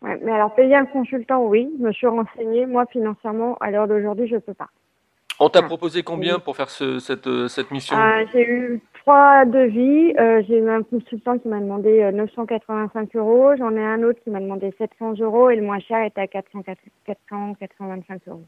Ouais, 0.04 0.20
mais 0.24 0.32
alors 0.32 0.54
payer 0.54 0.76
un 0.76 0.86
consultant, 0.86 1.44
oui, 1.46 1.70
je 1.80 1.84
me 1.84 1.92
suis 1.92 2.08
renseigné. 2.08 2.66
Moi 2.66 2.86
financièrement, 2.86 3.58
à 3.60 3.72
l'heure 3.72 3.88
d'aujourd'hui, 3.88 4.28
je 4.28 4.38
peux 4.38 4.54
pas. 4.54 4.70
On 5.39 5.50
t'a 5.50 5.62
proposé 5.62 6.01
combien 6.01 6.39
pour 6.39 6.56
faire 6.56 6.70
ce, 6.70 6.98
cette, 6.98 7.27
euh, 7.27 7.48
cette 7.48 7.70
mission 7.70 7.96
ah, 7.96 8.25
J'ai 8.34 8.41
eu 8.41 8.82
trois 9.01 9.46
devis. 9.46 10.15
Euh, 10.17 10.41
j'ai 10.48 10.58
eu 10.58 10.70
un 10.70 10.82
consultant 10.82 11.38
qui 11.38 11.48
m'a 11.48 11.60
demandé 11.60 12.10
985 12.12 13.15
euh, 13.15 13.20
euros. 13.20 13.56
J'en 13.56 13.75
ai 13.75 13.84
un 13.84 14.01
autre 14.01 14.20
qui 14.24 14.32
m'a 14.32 14.39
demandé 14.39 14.74
700 14.79 15.13
euros 15.20 15.51
et 15.51 15.56
le 15.56 15.62
moins 15.62 15.79
cher 15.79 16.03
était 16.03 16.22
à 16.22 16.27
400, 16.27 16.63
400 17.06 17.53
425 17.60 18.22
euros. 18.27 18.44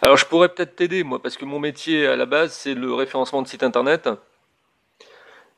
Alors 0.00 0.16
je 0.16 0.24
pourrais 0.24 0.48
peut-être 0.48 0.76
t'aider 0.76 1.04
moi 1.04 1.20
parce 1.20 1.36
que 1.36 1.44
mon 1.44 1.58
métier 1.58 2.06
à 2.06 2.16
la 2.16 2.24
base 2.24 2.52
c'est 2.52 2.74
le 2.74 2.94
référencement 2.94 3.42
de 3.42 3.48
site 3.48 3.62
internet. 3.62 4.08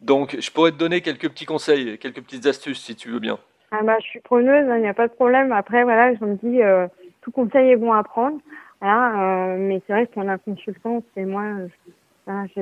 Donc 0.01 0.37
je 0.41 0.51
pourrais 0.51 0.73
te 0.73 0.79
donner 0.79 1.01
quelques 1.01 1.29
petits 1.29 1.45
conseils, 1.45 1.99
quelques 1.99 2.23
petites 2.23 2.47
astuces 2.47 2.81
si 2.81 2.97
tu 2.97 3.11
veux 3.11 3.21
bien. 3.21 3.39
Ah 3.71 3.83
bah 3.85 3.99
je 4.03 4.07
suis 4.07 4.21
preneuse, 4.21 4.65
il 4.67 4.73
hein, 4.73 4.79
n'y 4.79 4.89
a 4.89 4.95
pas 4.95 5.07
de 5.07 5.13
problème. 5.13 5.53
Après 5.53 5.85
voilà, 5.85 6.15
je 6.15 6.25
me 6.25 6.35
dis 6.37 6.61
tout 7.21 7.31
conseil 7.31 7.71
est 7.71 7.77
bon 7.77 7.93
à 7.93 8.03
prendre. 8.03 8.39
Voilà, 8.81 9.53
euh, 9.53 9.57
mais 9.59 9.83
c'est 9.87 9.93
vrai 9.93 10.07
qu'on 10.07 10.27
a 10.29 10.33
un 10.33 10.39
consultant, 10.39 11.03
c'est 11.15 11.25
moi. 11.25 11.43
Euh, 11.43 12.55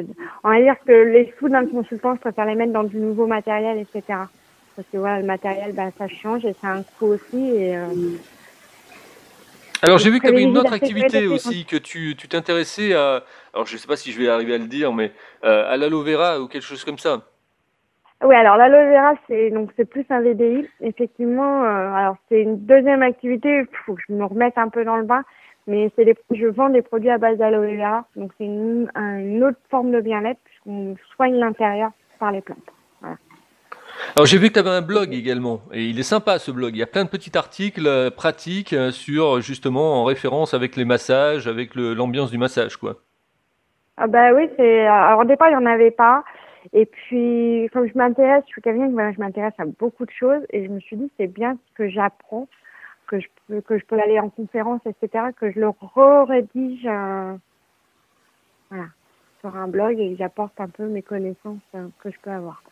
on 0.42 0.50
va 0.50 0.60
dire 0.60 0.74
que 0.84 0.92
les 0.92 1.32
sous 1.38 1.48
d'un 1.48 1.66
consultant, 1.66 2.14
je 2.16 2.20
préfère 2.20 2.46
les 2.46 2.54
mettre 2.54 2.72
dans 2.72 2.84
du 2.84 2.96
nouveau 2.96 3.26
matériel, 3.26 3.78
etc. 3.78 4.02
Parce 4.74 4.88
que 4.92 4.96
voilà, 4.96 5.20
le 5.20 5.26
matériel, 5.26 5.72
bah, 5.74 5.90
ça 5.96 6.08
change 6.08 6.44
et 6.44 6.54
ça 6.60 6.68
a 6.68 6.74
un 6.76 6.82
coût 6.98 7.06
aussi. 7.06 7.50
Et, 7.54 7.76
euh, 7.76 7.86
alors 9.82 9.98
j'ai 9.98 10.10
vu 10.10 10.18
que 10.18 10.26
tu 10.26 10.32
avais 10.32 10.42
une 10.42 10.58
autre 10.58 10.72
activité 10.72 11.28
aussi, 11.28 11.64
que 11.64 11.76
tu 11.76 12.16
t'intéressais 12.16 12.94
à, 12.94 13.22
alors 13.54 13.66
je 13.66 13.74
ne 13.74 13.78
sais 13.78 13.86
pas 13.86 13.96
si 13.96 14.10
je 14.10 14.18
vais 14.18 14.28
arriver 14.28 14.54
à 14.54 14.58
le 14.58 14.66
dire, 14.66 14.92
mais 14.92 15.12
à 15.42 15.76
l'aloe 15.76 16.02
vera 16.02 16.40
ou 16.40 16.48
quelque 16.48 16.64
chose 16.64 16.82
comme 16.84 16.98
ça. 16.98 17.22
Oui, 18.24 18.34
alors 18.34 18.56
l'aloe 18.56 18.90
vera, 18.90 19.14
c'est 19.28 19.50
donc 19.50 19.70
c'est 19.76 19.88
plus 19.88 20.04
un 20.10 20.20
VDI. 20.20 20.66
Effectivement, 20.80 21.62
alors 21.62 22.16
c'est 22.28 22.40
une 22.40 22.58
deuxième 22.66 23.02
activité. 23.02 23.58
Il 23.60 23.76
faut 23.86 23.94
que 23.94 24.02
je 24.08 24.12
me 24.12 24.24
remette 24.24 24.58
un 24.58 24.68
peu 24.68 24.84
dans 24.84 24.96
le 24.96 25.04
bain. 25.04 25.22
Mais 25.68 25.92
c'est 25.94 26.16
je 26.30 26.46
vends 26.46 26.70
des 26.70 26.80
produits 26.80 27.10
à 27.10 27.18
base 27.18 27.36
d'aloe 27.36 27.76
vera, 27.76 28.06
donc 28.16 28.32
c'est 28.38 28.46
une, 28.46 28.88
autre 29.44 29.58
forme 29.70 29.92
de 29.92 30.00
bien-être 30.00 30.40
puisqu'on 30.42 30.96
soigne 31.14 31.34
l'intérieur 31.34 31.90
par 32.18 32.32
les 32.32 32.40
plantes. 32.40 32.58
Alors 34.16 34.24
j'ai 34.24 34.38
vu 34.38 34.48
que 34.48 34.54
tu 34.54 34.58
avais 34.60 34.70
un 34.70 34.80
blog 34.80 35.12
également, 35.12 35.60
et 35.70 35.84
il 35.84 35.98
est 35.98 36.04
sympa 36.04 36.38
ce 36.38 36.50
blog. 36.50 36.74
Il 36.74 36.78
y 36.78 36.82
a 36.82 36.86
plein 36.86 37.04
de 37.04 37.10
petits 37.10 37.36
articles 37.36 37.86
euh, 37.86 38.10
pratiques 38.10 38.72
euh, 38.72 38.90
sur 38.90 39.42
justement 39.42 40.00
en 40.00 40.04
référence 40.04 40.54
avec 40.54 40.74
les 40.74 40.86
massages, 40.86 41.46
avec 41.46 41.74
l'ambiance 41.74 42.30
du 42.30 42.38
massage, 42.38 42.78
quoi. 42.78 42.96
Ah 43.98 44.06
bah 44.06 44.32
oui, 44.32 44.48
c'est. 44.56 44.86
Alors 44.86 45.20
au 45.20 45.24
départ 45.24 45.48
il 45.48 45.58
n'y 45.58 45.62
en 45.62 45.66
avait 45.66 45.90
pas, 45.90 46.24
et 46.72 46.86
puis 46.86 47.68
comme 47.74 47.86
je 47.86 47.98
m'intéresse, 47.98 48.42
je 48.46 48.52
suis 48.52 48.62
quelqu'un 48.62 48.86
que 48.86 49.12
je 49.12 49.20
m'intéresse 49.20 49.54
à 49.58 49.66
beaucoup 49.66 50.06
de 50.06 50.12
choses, 50.18 50.46
et 50.50 50.64
je 50.64 50.70
me 50.70 50.80
suis 50.80 50.96
dit 50.96 51.10
c'est 51.18 51.26
bien 51.26 51.58
ce 51.68 51.74
que 51.74 51.90
j'apprends 51.90 52.48
que 53.08 53.18
je 53.18 53.26
peux 53.48 53.60
que 53.60 53.78
je 53.78 53.84
peux 53.84 53.98
aller 53.98 54.20
en 54.20 54.28
conférence, 54.28 54.80
etc., 54.86 55.24
que 55.36 55.50
je 55.50 55.58
le 55.58 55.70
rédige 56.24 56.86
euh, 56.86 57.34
voilà, 58.70 58.86
sur 59.40 59.56
un 59.56 59.66
blog 59.66 59.98
et 59.98 60.14
j'apporte 60.16 60.60
un 60.60 60.68
peu 60.68 60.86
mes 60.86 61.02
connaissances 61.02 61.58
euh, 61.74 61.88
que 62.00 62.10
je 62.10 62.16
peux 62.22 62.30
avoir. 62.30 62.62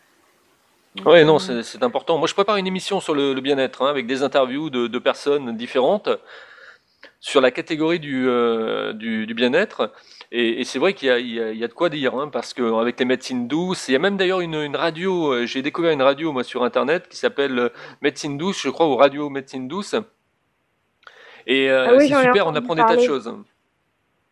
Oui, 1.04 1.24
non, 1.24 1.38
euh, 1.50 1.62
c'est 1.62 1.82
important. 1.82 2.18
Moi, 2.18 2.28
je 2.28 2.34
prépare 2.34 2.56
une 2.56 2.66
émission 2.66 3.00
sur 3.00 3.14
le, 3.14 3.38
bien-être 3.40 3.82
hein, 3.82 3.90
avec 3.90 4.06
des 4.06 4.22
interviews 4.22 4.70
de, 4.70 4.98
personnes 4.98 5.56
différentes 5.56 6.08
sur 7.20 7.40
la 7.40 7.50
catégorie 7.50 8.00
du, 8.00 8.26
du, 8.94 9.34
bien-être. 9.34 9.92
Et, 10.32 10.64
c'est 10.64 10.78
vrai 10.78 10.94
qu'il 10.94 11.08
y, 11.18 11.34
y, 11.34 11.64
a 11.64 11.68
de 11.68 11.72
quoi 11.72 11.88
dire, 11.90 12.14
hein, 12.14 12.28
parce 12.28 12.54
qu'avec 12.54 12.98
les 12.98 13.04
médecines 13.04 13.46
douces, 13.46 13.88
il 13.88 13.92
y 13.92 13.96
a 13.96 13.98
même 13.98 14.16
d'ailleurs 14.16 14.40
une, 14.40 14.54
une, 14.54 14.76
radio, 14.76 15.44
j'ai 15.44 15.60
découvert 15.60 15.92
une 15.92 16.02
radio 16.02 16.32
moi 16.32 16.44
sur 16.44 16.64
Internet 16.64 17.08
qui 17.08 17.16
s'appelle 17.16 17.70
Médecine 18.00 18.38
douce, 18.38 18.62
je 18.62 18.70
crois, 18.70 18.88
ou 18.88 18.96
Radio 18.96 19.28
Médecine 19.28 19.68
douce, 19.68 19.94
et 21.46 21.70
euh, 21.70 21.86
ah 21.88 22.00
c'est 22.00 22.06
super, 22.06 22.46
on 22.46 22.54
apprend 22.54 22.74
des 22.74 22.82
tas 22.82 22.96
de 22.96 23.02
choses. 23.02 23.32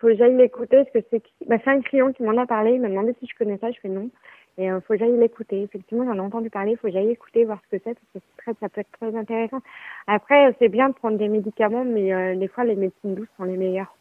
Faut 0.00 0.09
que 0.09 0.16
j'aille 0.16 0.37
l'écouter 0.37 0.85
parce 0.85 0.90
que 0.90 0.99
c'est 1.11 1.23
bah, 1.47 1.56
un 1.66 1.80
client 1.80 2.12
qui 2.12 2.23
m'en 2.25 2.37
a 2.37 2.47
parlé. 2.47 2.73
Il 2.73 2.80
m'a 2.80 2.88
demandé 2.88 3.14
si 3.21 3.26
je 3.26 3.37
connais 3.37 3.56
ça. 3.59 3.71
Je 3.71 3.78
fais 3.80 3.88
non. 3.88 4.11
Et 4.59 4.66
il 4.66 4.71
euh, 4.71 4.80
faut 4.80 4.94
que 4.94 4.99
j'aille 4.99 5.16
l'écouter. 5.16 5.62
Effectivement, 5.62 6.04
j'en 6.04 6.16
ai 6.16 6.21
entendu 6.21 6.50
parler. 6.50 6.73
Il 6.73 6.76
faut 6.76 6.88
que 6.88 6.92
j'aille 6.92 7.11
écouter, 7.11 7.44
voir 7.44 7.59
ce 7.64 7.76
que 7.76 7.83
c'est, 7.85 7.94
parce 7.94 8.06
que 8.14 8.42
très, 8.42 8.52
ça 8.61 8.68
peut 8.68 8.80
être 8.80 8.92
très 9.00 9.16
intéressant. 9.16 9.61
Après, 10.06 10.54
c'est 10.59 10.68
bien 10.68 10.90
de 10.90 10.94
prendre 10.94 11.16
des 11.16 11.28
médicaments, 11.28 11.85
mais 11.85 12.12
euh, 12.12 12.37
des 12.37 12.49
fois, 12.49 12.64
les 12.64 12.76
médecines 12.76 13.14
douces 13.14 13.28
sont 13.37 13.44
les 13.44 13.56
meilleures. 13.56 13.94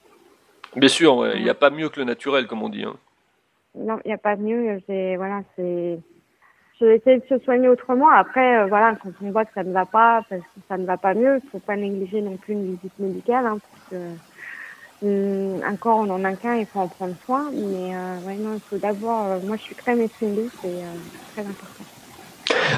Bien 0.75 0.89
sûr, 0.89 1.35
il 1.35 1.43
n'y 1.43 1.49
a 1.49 1.55
pas 1.55 1.69
mieux 1.69 1.89
que 1.89 1.99
le 1.99 2.05
naturel, 2.05 2.47
comme 2.47 2.63
on 2.63 2.69
dit. 2.69 2.83
Hein. 2.83 2.95
Non, 3.75 3.99
il 4.05 4.09
n'y 4.09 4.13
a 4.13 4.17
pas 4.17 4.35
mieux. 4.35 4.79
Voilà, 4.87 5.41
c'est 5.55 5.99
essayer 6.81 7.19
de 7.19 7.25
se 7.29 7.39
soigner 7.43 7.69
autrement. 7.69 8.09
Après, 8.09 8.59
euh, 8.59 8.65
voilà, 8.65 8.95
quand 9.01 9.09
on 9.21 9.31
voit 9.31 9.45
que 9.45 9.53
ça 9.53 9.63
ne 9.63 9.71
va 9.71 9.85
pas, 9.85 10.23
parce 10.29 10.41
que 10.41 10.61
ça 10.67 10.77
ne 10.77 10.85
va 10.85 10.97
pas 10.97 11.13
mieux, 11.13 11.39
il 11.41 11.45
ne 11.45 11.49
faut 11.51 11.59
pas 11.59 11.75
négliger 11.75 12.21
non 12.21 12.37
plus 12.37 12.53
une 12.53 12.75
visite 12.75 12.97
médicale, 12.99 13.45
hein, 13.45 13.57
parce 13.59 13.89
que 13.89 15.05
hum, 15.05 15.61
un 15.63 15.75
corps, 15.75 15.99
on 15.99 16.09
en 16.09 16.23
a 16.23 16.33
qu'un, 16.33 16.55
il 16.55 16.65
faut 16.65 16.79
en 16.79 16.87
prendre 16.87 17.15
soin. 17.25 17.49
Mais 17.53 17.95
euh, 17.95 18.27
ouais, 18.27 18.35
non, 18.35 18.55
il 18.55 18.59
faut 18.59 18.77
d'abord. 18.77 19.25
Euh, 19.27 19.39
moi, 19.43 19.55
je 19.57 19.61
suis 19.61 19.75
très 19.75 19.95
médecine 19.95 20.35
douce, 20.35 20.51
c'est 20.61 20.81
très 21.33 21.41
important. 21.41 21.83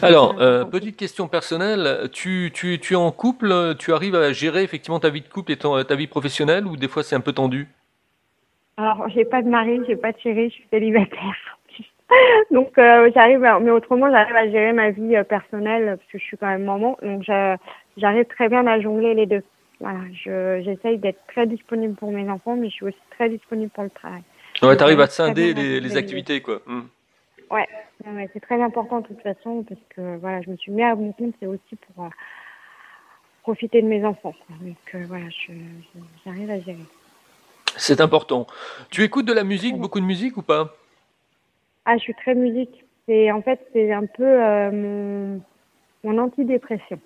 Alors, 0.01 0.35
petite 0.69 0.97
question 0.97 1.27
personnelle, 1.27 2.09
tu, 2.11 2.51
tu, 2.53 2.79
tu 2.79 2.93
es 2.93 2.97
en 2.97 3.11
couple, 3.11 3.75
tu 3.79 3.93
arrives 3.93 4.15
à 4.15 4.31
gérer 4.31 4.63
effectivement 4.63 4.99
ta 4.99 5.09
vie 5.09 5.21
de 5.21 5.27
couple 5.27 5.53
et 5.53 5.57
ta 5.57 5.95
vie 5.95 6.07
professionnelle 6.07 6.67
ou 6.67 6.75
des 6.75 6.87
fois 6.87 7.01
c'est 7.01 7.15
un 7.15 7.21
peu 7.21 7.33
tendu? 7.33 7.67
Alors, 8.77 9.07
j'ai 9.09 9.23
pas 9.23 9.41
de 9.41 9.47
mari, 9.47 9.79
j'ai 9.87 9.95
pas 9.95 10.11
de 10.11 10.19
chéri, 10.19 10.49
je 10.49 10.55
suis 10.55 10.67
célibataire. 10.69 11.54
Donc 12.55 12.77
euh, 12.77 13.11
j'arrive, 13.13 13.45
mais 13.61 13.71
autrement 13.71 14.09
j'arrive 14.09 14.35
à 14.35 14.49
gérer 14.49 14.71
ma 14.71 14.89
vie 14.89 15.17
euh, 15.17 15.25
personnelle 15.25 15.97
parce 15.97 16.09
que 16.09 16.17
je 16.17 16.23
suis 16.23 16.37
quand 16.37 16.47
même 16.47 16.63
maman, 16.63 16.97
donc 17.03 17.23
j'arrive 17.97 18.25
très 18.27 18.47
bien 18.47 18.65
à 18.65 18.79
jongler 18.79 19.13
les 19.13 19.25
deux. 19.25 19.43
Voilà, 19.81 19.99
j'essaye 20.13 20.97
d'être 20.97 21.19
très 21.27 21.47
disponible 21.47 21.95
pour 21.95 22.13
mes 22.13 22.29
enfants, 22.29 22.55
mais 22.55 22.69
je 22.69 22.75
suis 22.75 22.85
aussi 22.85 23.01
très 23.11 23.27
disponible 23.27 23.69
pour 23.71 23.83
le 23.83 23.89
travail. 23.89 24.21
Ouais, 24.61 24.77
t'arrives 24.77 25.01
à 25.01 25.07
scinder 25.07 25.53
les, 25.53 25.81
les, 25.81 25.97
activités, 25.97 26.41
quoi. 26.41 26.61
Hmm. 26.65 26.83
Ouais, 27.51 27.67
c'est 28.31 28.39
très 28.39 28.61
important 28.61 29.01
de 29.01 29.07
toute 29.07 29.21
façon 29.21 29.65
parce 29.67 29.81
que 29.89 30.15
voilà, 30.19 30.41
je 30.41 30.49
me 30.49 30.55
suis 30.55 30.71
mis 30.71 30.81
à 30.83 30.95
mon 30.95 31.11
compte, 31.11 31.33
c'est 31.41 31.47
aussi 31.47 31.75
pour 31.75 32.05
euh, 32.05 32.09
profiter 33.43 33.81
de 33.81 33.87
mes 33.87 34.05
enfants. 34.05 34.33
Donc 34.61 35.07
voilà, 35.07 35.25
j'arrive 36.25 36.49
à 36.49 36.59
gérer. 36.61 36.77
C'est 37.75 37.99
important. 37.99 38.47
Tu 38.91 39.03
écoutes 39.03 39.25
de 39.25 39.33
la 39.33 39.43
musique, 39.43 39.77
beaucoup 39.77 39.99
de 39.99 40.05
musique 40.05 40.37
ou 40.37 40.41
pas? 40.41 40.73
Ah, 41.85 41.97
je 41.97 42.01
suis 42.01 42.15
très 42.15 42.35
musique. 42.35 42.83
C'est 43.07 43.31
en 43.31 43.41
fait 43.41 43.59
c'est 43.73 43.91
un 43.91 44.05
peu 44.05 44.25
mon, 44.71 45.41
mon 46.03 46.17
antidépression. 46.17 46.99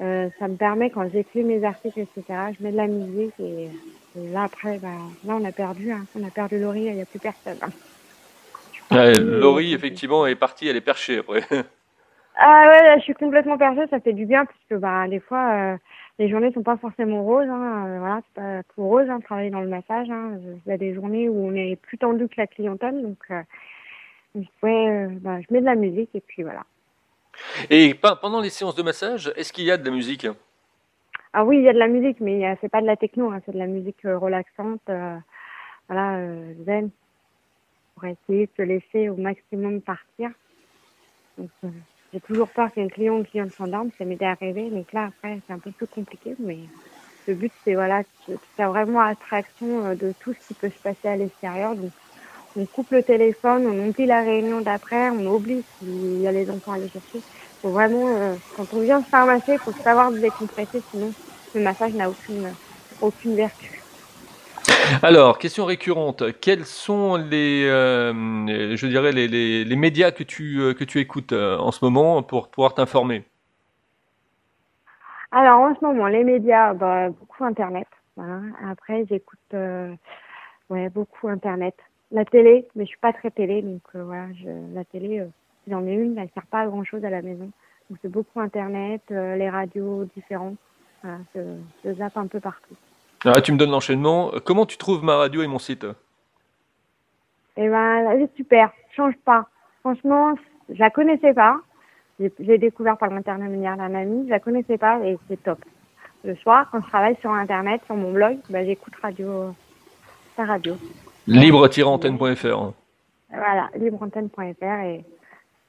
Euh, 0.00 0.28
ça 0.38 0.46
me 0.48 0.56
permet 0.56 0.90
quand 0.90 1.08
j'écris 1.10 1.42
mes 1.42 1.64
articles, 1.64 2.00
etc. 2.00 2.24
Je 2.58 2.62
mets 2.62 2.72
de 2.72 2.76
la 2.76 2.86
musique 2.86 3.32
et, 3.40 3.68
là 4.14 4.42
après, 4.44 4.78
bah, 4.78 4.88
là 5.24 5.38
on 5.40 5.44
a 5.44 5.52
perdu, 5.52 5.90
hein. 5.90 6.04
on 6.18 6.26
a 6.26 6.30
perdu 6.30 6.58
Laurie, 6.58 6.84
il 6.84 6.94
n'y 6.94 7.00
a 7.00 7.06
plus 7.06 7.18
personne. 7.18 7.56
Hein. 7.62 9.12
Laurie 9.18 9.72
effectivement 9.72 10.26
est 10.26 10.34
partie, 10.34 10.68
elle 10.68 10.76
est 10.76 10.82
perchée 10.82 11.18
après. 11.18 11.42
Ah 12.38 12.68
ouais, 12.68 12.98
je 12.98 13.04
suis 13.04 13.14
complètement 13.14 13.56
perchée, 13.56 13.86
ça 13.88 13.98
fait 13.98 14.12
du 14.12 14.26
bien 14.26 14.44
puisque 14.44 14.78
bah 14.78 15.08
des 15.08 15.20
fois 15.20 15.52
euh, 15.54 15.76
les 16.18 16.28
journées 16.28 16.52
sont 16.52 16.62
pas 16.62 16.76
forcément 16.76 17.22
roses, 17.24 17.48
hein, 17.48 17.86
euh, 17.86 17.98
voilà, 17.98 18.22
c'est 18.26 18.40
pas 18.40 18.62
tout 18.74 18.88
rose, 18.88 19.08
hein, 19.08 19.20
travailler 19.20 19.50
dans 19.50 19.60
le 19.60 19.68
massage. 19.68 20.10
Hein. 20.10 20.38
Il 20.66 20.70
y 20.70 20.72
a 20.72 20.78
des 20.78 20.94
journées 20.94 21.28
où 21.28 21.46
on 21.46 21.54
est 21.54 21.76
plus 21.76 21.98
tendu 21.98 22.28
que 22.28 22.34
la 22.38 22.46
clientèle, 22.46 23.02
donc 23.02 23.18
ouais, 24.62 25.06
bah, 25.20 25.40
je 25.40 25.46
mets 25.52 25.60
de 25.60 25.66
la 25.66 25.74
musique 25.74 26.10
et 26.14 26.20
puis 26.20 26.42
voilà. 26.42 26.64
Et 27.70 27.94
pendant 27.94 28.40
les 28.40 28.50
séances 28.50 28.74
de 28.74 28.82
massage, 28.82 29.32
est-ce 29.36 29.52
qu'il 29.52 29.64
y 29.64 29.70
a 29.70 29.76
de 29.76 29.84
la 29.84 29.90
musique? 29.90 30.26
Ah 31.38 31.44
oui, 31.44 31.58
il 31.58 31.64
y 31.64 31.68
a 31.68 31.74
de 31.74 31.78
la 31.78 31.86
musique, 31.86 32.18
mais 32.20 32.56
c'est 32.62 32.70
pas 32.70 32.80
de 32.80 32.86
la 32.86 32.96
techno, 32.96 33.30
hein, 33.30 33.42
c'est 33.44 33.52
de 33.52 33.58
la 33.58 33.66
musique 33.66 34.06
euh, 34.06 34.16
relaxante, 34.16 34.80
euh, 34.88 35.18
voilà, 35.86 36.16
euh, 36.16 36.54
zen, 36.64 36.88
pour 37.94 38.04
essayer 38.06 38.46
de 38.46 38.52
se 38.56 38.62
laisser 38.62 39.10
au 39.10 39.16
maximum 39.16 39.82
partir. 39.82 40.30
J'ai 42.12 42.20
toujours 42.20 42.48
peur 42.48 42.72
qu'un 42.72 42.88
client 42.88 43.18
ou 43.18 43.24
cliente 43.24 43.52
s'endorme, 43.58 43.90
ça 43.98 44.04
m'est 44.04 44.22
arrivé, 44.22 44.68
mais 44.72 44.84
là 44.92 45.06
après 45.06 45.40
c'est 45.46 45.52
un 45.52 45.58
peu 45.58 45.70
plus 45.72 45.86
compliqué, 45.86 46.34
mais 46.38 46.58
le 47.26 47.34
but 47.34 47.52
c'est 47.64 47.74
voilà, 47.74 48.02
de 48.28 48.36
faire 48.56 48.70
vraiment 48.70 49.00
abstraction 49.00 49.94
de 49.94 50.14
tout 50.20 50.32
ce 50.32 50.38
qui 50.48 50.54
peut 50.54 50.70
se 50.70 50.82
passer 50.82 51.08
à 51.08 51.16
l'extérieur. 51.16 51.74
Donc 51.74 51.92
on 52.56 52.66
coupe 52.66 52.90
le 52.90 53.02
téléphone, 53.02 53.66
on 53.66 53.88
oublie 53.88 54.06
la 54.06 54.22
réunion 54.22 54.60
d'après, 54.62 55.10
on 55.10 55.26
oublie 55.26 55.62
s'il 55.78 56.20
y 56.20 56.26
a 56.26 56.32
les 56.32 56.48
enfants 56.50 56.72
à 56.72 56.76
aller 56.76 56.88
chercher. 56.88 57.22
Faut 57.60 57.70
vraiment, 57.70 58.16
euh, 58.16 58.36
quand 58.56 58.72
on 58.72 58.80
vient 58.80 59.02
faire 59.02 59.26
masser, 59.26 59.54
il 59.54 59.58
faut 59.58 59.72
savoir 59.84 60.10
décompresser, 60.12 60.82
sinon 60.90 61.12
le 61.54 61.62
massage 61.62 61.92
n'a 61.94 62.08
aucune, 62.08 62.56
aucune 63.00 63.36
vertu. 63.36 63.75
Alors, 65.02 65.38
question 65.38 65.64
récurrente, 65.64 66.22
quels 66.40 66.64
sont 66.64 67.16
les, 67.16 67.66
euh, 67.66 68.12
je 68.76 68.86
dirais 68.86 69.12
les, 69.12 69.28
les, 69.64 69.76
médias 69.76 70.10
que 70.10 70.22
tu, 70.22 70.60
euh, 70.60 70.74
que 70.74 70.84
tu 70.84 71.00
écoutes 71.00 71.32
en 71.32 71.72
ce 71.72 71.84
moment 71.84 72.22
pour 72.22 72.48
pouvoir 72.48 72.74
t'informer? 72.74 73.24
Alors, 75.32 75.60
en 75.60 75.74
ce 75.74 75.84
moment, 75.84 76.06
les 76.06 76.24
médias, 76.24 76.74
bah, 76.74 77.10
beaucoup 77.10 77.44
Internet. 77.44 77.88
Après, 78.66 79.04
j'écoute 79.08 79.38
ouais, 80.70 80.88
beaucoup 80.88 81.28
Internet 81.28 81.74
la 82.12 82.24
télé, 82.24 82.68
mais 82.74 82.84
je 82.84 82.90
suis 82.90 82.98
pas 82.98 83.12
très 83.12 83.30
télé, 83.30 83.62
donc 83.62 83.82
euh, 83.94 84.04
voilà, 84.04 84.28
la 84.74 84.84
télé, 84.84 85.20
euh, 85.20 85.26
j'en 85.68 85.84
ai 85.86 85.94
une, 85.94 86.16
elle 86.18 86.30
sert 86.34 86.46
pas 86.46 86.60
à 86.60 86.66
grand 86.66 86.84
chose 86.84 87.04
à 87.04 87.10
la 87.10 87.22
maison. 87.22 87.50
Donc 87.90 87.98
c'est 88.02 88.10
beaucoup 88.10 88.40
internet, 88.40 89.02
euh, 89.10 89.36
les 89.36 89.50
radios 89.50 90.04
différentes, 90.16 90.56
voilà, 91.02 91.18
je, 91.34 91.40
je, 91.84 91.94
zappe 91.94 92.16
un 92.16 92.26
peu 92.26 92.40
partout. 92.40 92.76
Ah, 93.26 93.40
tu 93.40 93.52
me 93.52 93.58
donnes 93.58 93.72
l'enchaînement. 93.72 94.30
Comment 94.44 94.66
tu 94.66 94.76
trouves 94.76 95.02
ma 95.02 95.16
radio 95.16 95.42
et 95.42 95.48
mon 95.48 95.58
site? 95.58 95.84
Eh 97.56 97.68
ben, 97.68 98.18
c'est 98.18 98.36
super, 98.36 98.70
change 98.94 99.14
pas. 99.24 99.46
Franchement, 99.80 100.34
je 100.68 100.78
la 100.78 100.90
connaissais 100.90 101.34
pas. 101.34 101.56
J'ai 102.18 102.58
découvert 102.58 102.96
par 102.96 103.10
l'intermédiaire 103.10 103.76
d'un 103.76 103.94
ami, 103.94 104.26
je 104.26 104.30
la 104.30 104.40
connaissais 104.40 104.78
pas 104.78 105.00
et 105.00 105.18
c'est 105.28 105.42
top. 105.42 105.58
Le 106.24 106.34
soir, 106.36 106.68
quand 106.70 106.80
je 106.82 106.88
travaille 106.88 107.16
sur 107.20 107.30
internet, 107.30 107.80
sur 107.86 107.96
mon 107.96 108.12
blog, 108.12 108.38
ben, 108.48 108.64
j'écoute 108.64 108.94
radio, 109.02 109.54
ta 110.36 110.44
radio. 110.44 110.76
Libre-antenne.fr. 111.26 112.72
Voilà, 113.30 113.68
libre-antenne.fr 113.76 114.80
et, 114.84 115.04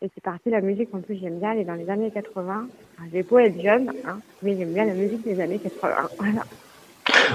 et 0.01 0.11
c'est 0.13 0.23
parti. 0.23 0.49
La 0.49 0.61
musique, 0.61 0.93
en 0.93 1.01
plus, 1.01 1.15
j'aime 1.15 1.39
bien. 1.39 1.53
Elle 1.53 1.59
est 1.59 1.65
dans 1.65 1.73
les 1.73 1.89
années 1.89 2.11
80. 2.11 2.67
J'ai 3.11 3.23
beau 3.23 3.39
être 3.39 3.59
jeune, 3.59 3.91
hein, 4.05 4.19
mais 4.43 4.55
j'aime 4.55 4.73
bien 4.73 4.85
la 4.85 4.93
musique 4.93 5.23
des 5.23 5.39
années 5.41 5.59
80. 5.59 5.95
Voilà. 6.19 6.43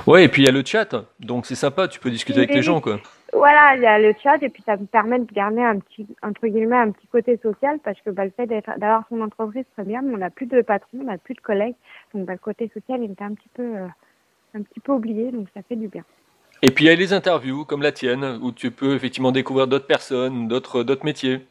Ouais, 0.06 0.24
et 0.24 0.28
puis 0.28 0.42
il 0.42 0.44
y 0.46 0.48
a 0.48 0.52
le 0.52 0.62
chat, 0.64 0.94
donc 1.20 1.46
c'est 1.46 1.54
sympa, 1.54 1.88
tu 1.88 2.00
peux 2.00 2.10
discuter 2.10 2.38
avec 2.38 2.54
les 2.54 2.62
gens, 2.62 2.80
quoi. 2.80 2.98
Voilà, 3.32 3.76
il 3.76 3.82
y 3.82 3.86
a 3.86 3.98
le 3.98 4.14
chat, 4.22 4.42
et 4.42 4.48
puis 4.48 4.62
ça 4.64 4.76
me 4.76 4.84
permet 4.84 5.18
de 5.18 5.32
garder 5.32 5.62
un 5.62 5.78
petit, 5.78 6.06
entre 6.22 6.46
guillemets, 6.46 6.76
un 6.76 6.90
petit 6.90 7.06
côté 7.06 7.38
social, 7.42 7.78
parce 7.82 7.98
que 8.02 8.10
bah, 8.10 8.24
le 8.24 8.30
fait 8.30 8.46
d'avoir 8.46 9.04
son 9.08 9.20
entreprise, 9.20 9.64
très 9.74 9.84
bien, 9.84 10.02
mais 10.02 10.14
on 10.14 10.18
n'a 10.18 10.30
plus 10.30 10.46
de 10.46 10.60
patron, 10.60 10.98
on 11.00 11.04
n'a 11.04 11.18
plus 11.18 11.34
de 11.34 11.40
collègues, 11.40 11.74
donc 12.14 12.26
bah, 12.26 12.34
le 12.34 12.38
côté 12.38 12.70
social, 12.74 13.02
il 13.02 13.12
était 13.12 13.24
un 13.24 13.34
petit 13.34 13.48
peu, 13.54 13.62
euh, 13.62 13.86
un 14.54 14.62
petit 14.62 14.80
peu 14.80 14.92
oublié, 14.92 15.30
donc 15.32 15.48
ça 15.54 15.62
fait 15.62 15.76
du 15.76 15.88
bien. 15.88 16.04
Et 16.64 16.70
puis 16.70 16.84
il 16.84 16.88
y 16.88 16.90
a 16.90 16.94
les 16.94 17.12
interviews 17.12 17.64
comme 17.64 17.82
la 17.82 17.90
tienne, 17.90 18.38
où 18.40 18.52
tu 18.52 18.70
peux 18.70 18.94
effectivement 18.94 19.32
découvrir 19.32 19.66
d'autres 19.66 19.86
personnes, 19.86 20.46
d'autres 20.46 20.84
d'autres 20.84 21.04
métiers. 21.04 21.44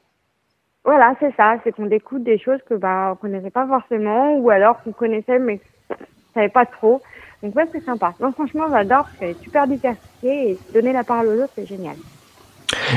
Voilà, 0.85 1.15
c'est 1.19 1.35
ça, 1.35 1.57
c'est 1.63 1.73
qu'on 1.73 1.87
découvre 1.87 2.23
des 2.23 2.39
choses 2.39 2.59
que 2.65 2.75
bah 2.75 3.11
on 3.11 3.15
connaissait 3.17 3.51
pas 3.51 3.67
forcément, 3.67 4.37
ou 4.37 4.49
alors 4.49 4.81
qu'on 4.81 4.93
connaissait 4.93 5.37
mais 5.37 5.59
on 5.89 5.95
savait 6.33 6.49
pas 6.49 6.65
trop. 6.65 7.01
Donc 7.43 7.55
ouais, 7.55 7.67
c'est 7.71 7.83
sympa. 7.83 8.13
Non, 8.19 8.31
franchement, 8.31 8.65
j'adore, 8.69 9.07
c'est 9.19 9.35
super 9.41 9.67
diversifié 9.67 10.51
et 10.51 10.59
donner 10.73 10.93
la 10.93 11.03
parole 11.03 11.27
aux 11.27 11.43
autres, 11.43 11.53
c'est 11.55 11.65
génial. 11.65 11.95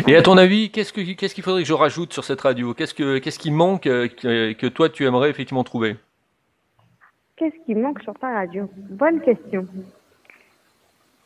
Et 0.06 0.16
à 0.16 0.22
ton 0.22 0.36
avis, 0.36 0.70
qu'est-ce 0.70 0.92
que 0.92 1.00
qu'est-ce 1.14 1.34
qu'il 1.34 1.42
faudrait 1.42 1.62
que 1.62 1.68
je 1.68 1.72
rajoute 1.72 2.12
sur 2.12 2.24
cette 2.24 2.40
radio? 2.40 2.74
Qu'est-ce 2.74 2.94
que 2.94 3.18
qu'est-ce 3.18 3.38
qui 3.38 3.50
manque 3.50 3.86
euh, 3.86 4.06
que, 4.08 4.52
que 4.52 4.66
toi 4.66 4.88
tu 4.88 5.04
aimerais 5.06 5.30
effectivement 5.30 5.64
trouver? 5.64 5.96
Qu'est-ce 7.36 7.56
qui 7.66 7.74
manque 7.74 8.00
sur 8.02 8.14
ta 8.14 8.32
radio? 8.32 8.70
Bonne 8.76 9.20
question. 9.20 9.66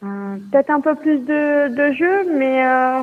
Euh, 0.03 0.37
peut-être 0.51 0.71
un 0.71 0.81
peu 0.81 0.95
plus 0.95 1.19
de, 1.19 1.69
de 1.75 1.93
jeux, 1.93 2.39
mais 2.39 2.65
euh, 2.65 3.03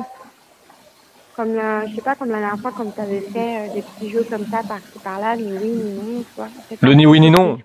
comme 1.36 1.54
je 1.88 1.94
sais 1.94 2.02
pas, 2.02 2.14
comme 2.14 2.30
la 2.30 2.38
dernière 2.38 2.58
fois, 2.58 2.72
comme 2.72 2.92
tu 2.92 3.00
avais 3.00 3.20
fait 3.20 3.68
euh, 3.70 3.74
des 3.74 3.82
petits 3.82 4.10
jeux 4.10 4.24
comme 4.28 4.46
ça 4.46 4.62
par-ci 4.66 4.98
par-là, 5.04 5.36
ni 5.36 5.52
oui 5.58 5.68
ni 5.68 5.94
non, 5.94 6.24
quoi. 6.34 6.48
Le 6.80 6.94
ni 6.94 7.06
oui 7.06 7.20
ni 7.20 7.30
non. 7.30 7.58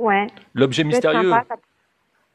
Ouais. 0.00 0.28
L'objet 0.54 0.82
mystérieux. 0.82 1.30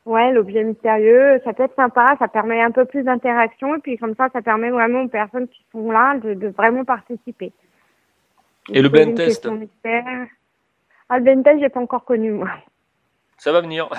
Ouais, 0.06 0.32
l'objet 0.32 0.64
mystérieux, 0.64 1.42
ça 1.44 1.54
peut 1.54 1.64
être 1.64 1.76
sympa, 1.76 2.16
ça 2.20 2.28
permet 2.28 2.62
un 2.62 2.70
peu 2.70 2.86
plus 2.86 3.02
d'interaction 3.02 3.76
et 3.76 3.80
puis 3.80 3.98
comme 3.98 4.14
ça, 4.14 4.30
ça 4.32 4.44
permet 4.44 4.70
vraiment 4.70 5.02
aux 5.02 5.08
personnes 5.08 5.48
qui 5.48 5.66
sont 5.72 5.90
là 5.90 6.16
de, 6.20 6.36
de 6.36 6.48
vraiment 6.50 6.86
participer. 6.86 7.52
Et, 8.72 8.84
le 8.84 8.90
blind 8.90 9.16
test 9.16 9.48
Ah, 11.10 11.18
le 11.18 11.24
blind 11.24 11.44
test, 11.44 11.60
j'ai 11.60 11.70
pas 11.70 11.80
encore 11.80 12.06
connu 12.06 12.32
moi. 12.32 12.50
Ça 13.40 13.52
va 13.52 13.62
venir. 13.62 13.90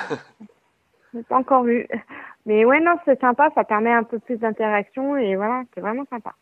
pas 1.28 1.36
encore 1.36 1.64
vu. 1.64 1.88
Mais 2.46 2.64
ouais, 2.64 2.78
non, 2.78 2.94
c'est 3.04 3.20
sympa, 3.20 3.50
ça 3.56 3.64
permet 3.64 3.92
un 3.92 4.04
peu 4.04 4.20
plus 4.20 4.36
d'interaction 4.36 5.16
et 5.16 5.34
voilà, 5.34 5.64
c'est 5.74 5.80
vraiment 5.80 6.04
sympa. 6.08 6.34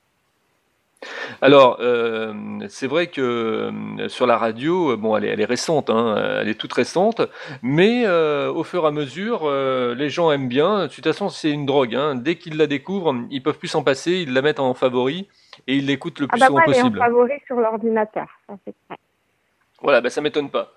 Alors, 1.40 1.78
euh, 1.80 2.32
c'est 2.68 2.86
vrai 2.86 3.08
que 3.08 3.20
euh, 3.20 4.08
sur 4.08 4.26
la 4.26 4.36
radio, 4.36 4.96
bon, 4.96 5.16
elle 5.16 5.24
est, 5.24 5.28
elle 5.28 5.40
est 5.40 5.46
récente, 5.46 5.90
hein, 5.90 6.38
elle 6.40 6.48
est 6.48 6.54
toute 6.54 6.72
récente, 6.72 7.22
mais 7.62 8.04
euh, 8.06 8.52
au 8.52 8.64
fur 8.64 8.84
et 8.84 8.88
à 8.88 8.90
mesure, 8.90 9.50
les 9.50 10.10
gens 10.10 10.30
aiment 10.30 10.48
bien. 10.48 10.86
De 10.86 10.86
toute 10.88 11.04
façon, 11.04 11.28
c'est 11.28 11.50
une 11.50 11.66
drogue. 11.66 11.94
Hein. 11.94 12.14
Dès 12.14 12.36
qu'ils 12.36 12.56
la 12.56 12.66
découvrent, 12.66 13.14
ils 13.30 13.42
peuvent 13.42 13.58
plus 13.58 13.68
s'en 13.68 13.82
passer, 13.82 14.12
ils 14.12 14.32
la 14.32 14.42
mettent 14.42 14.60
en 14.60 14.74
favori 14.74 15.28
et 15.66 15.76
ils 15.76 15.86
l'écoutent 15.86 16.20
le 16.20 16.26
ah 16.28 16.32
plus 16.32 16.40
bah 16.40 16.46
souvent 16.46 16.62
possible. 16.64 16.98
en 16.98 17.04
favori 17.04 17.34
sur 17.46 17.56
l'ordinateur, 17.56 18.26
Voilà, 19.82 20.00
bah, 20.00 20.10
ça 20.10 20.20
m'étonne 20.20 20.50
pas. 20.50 20.73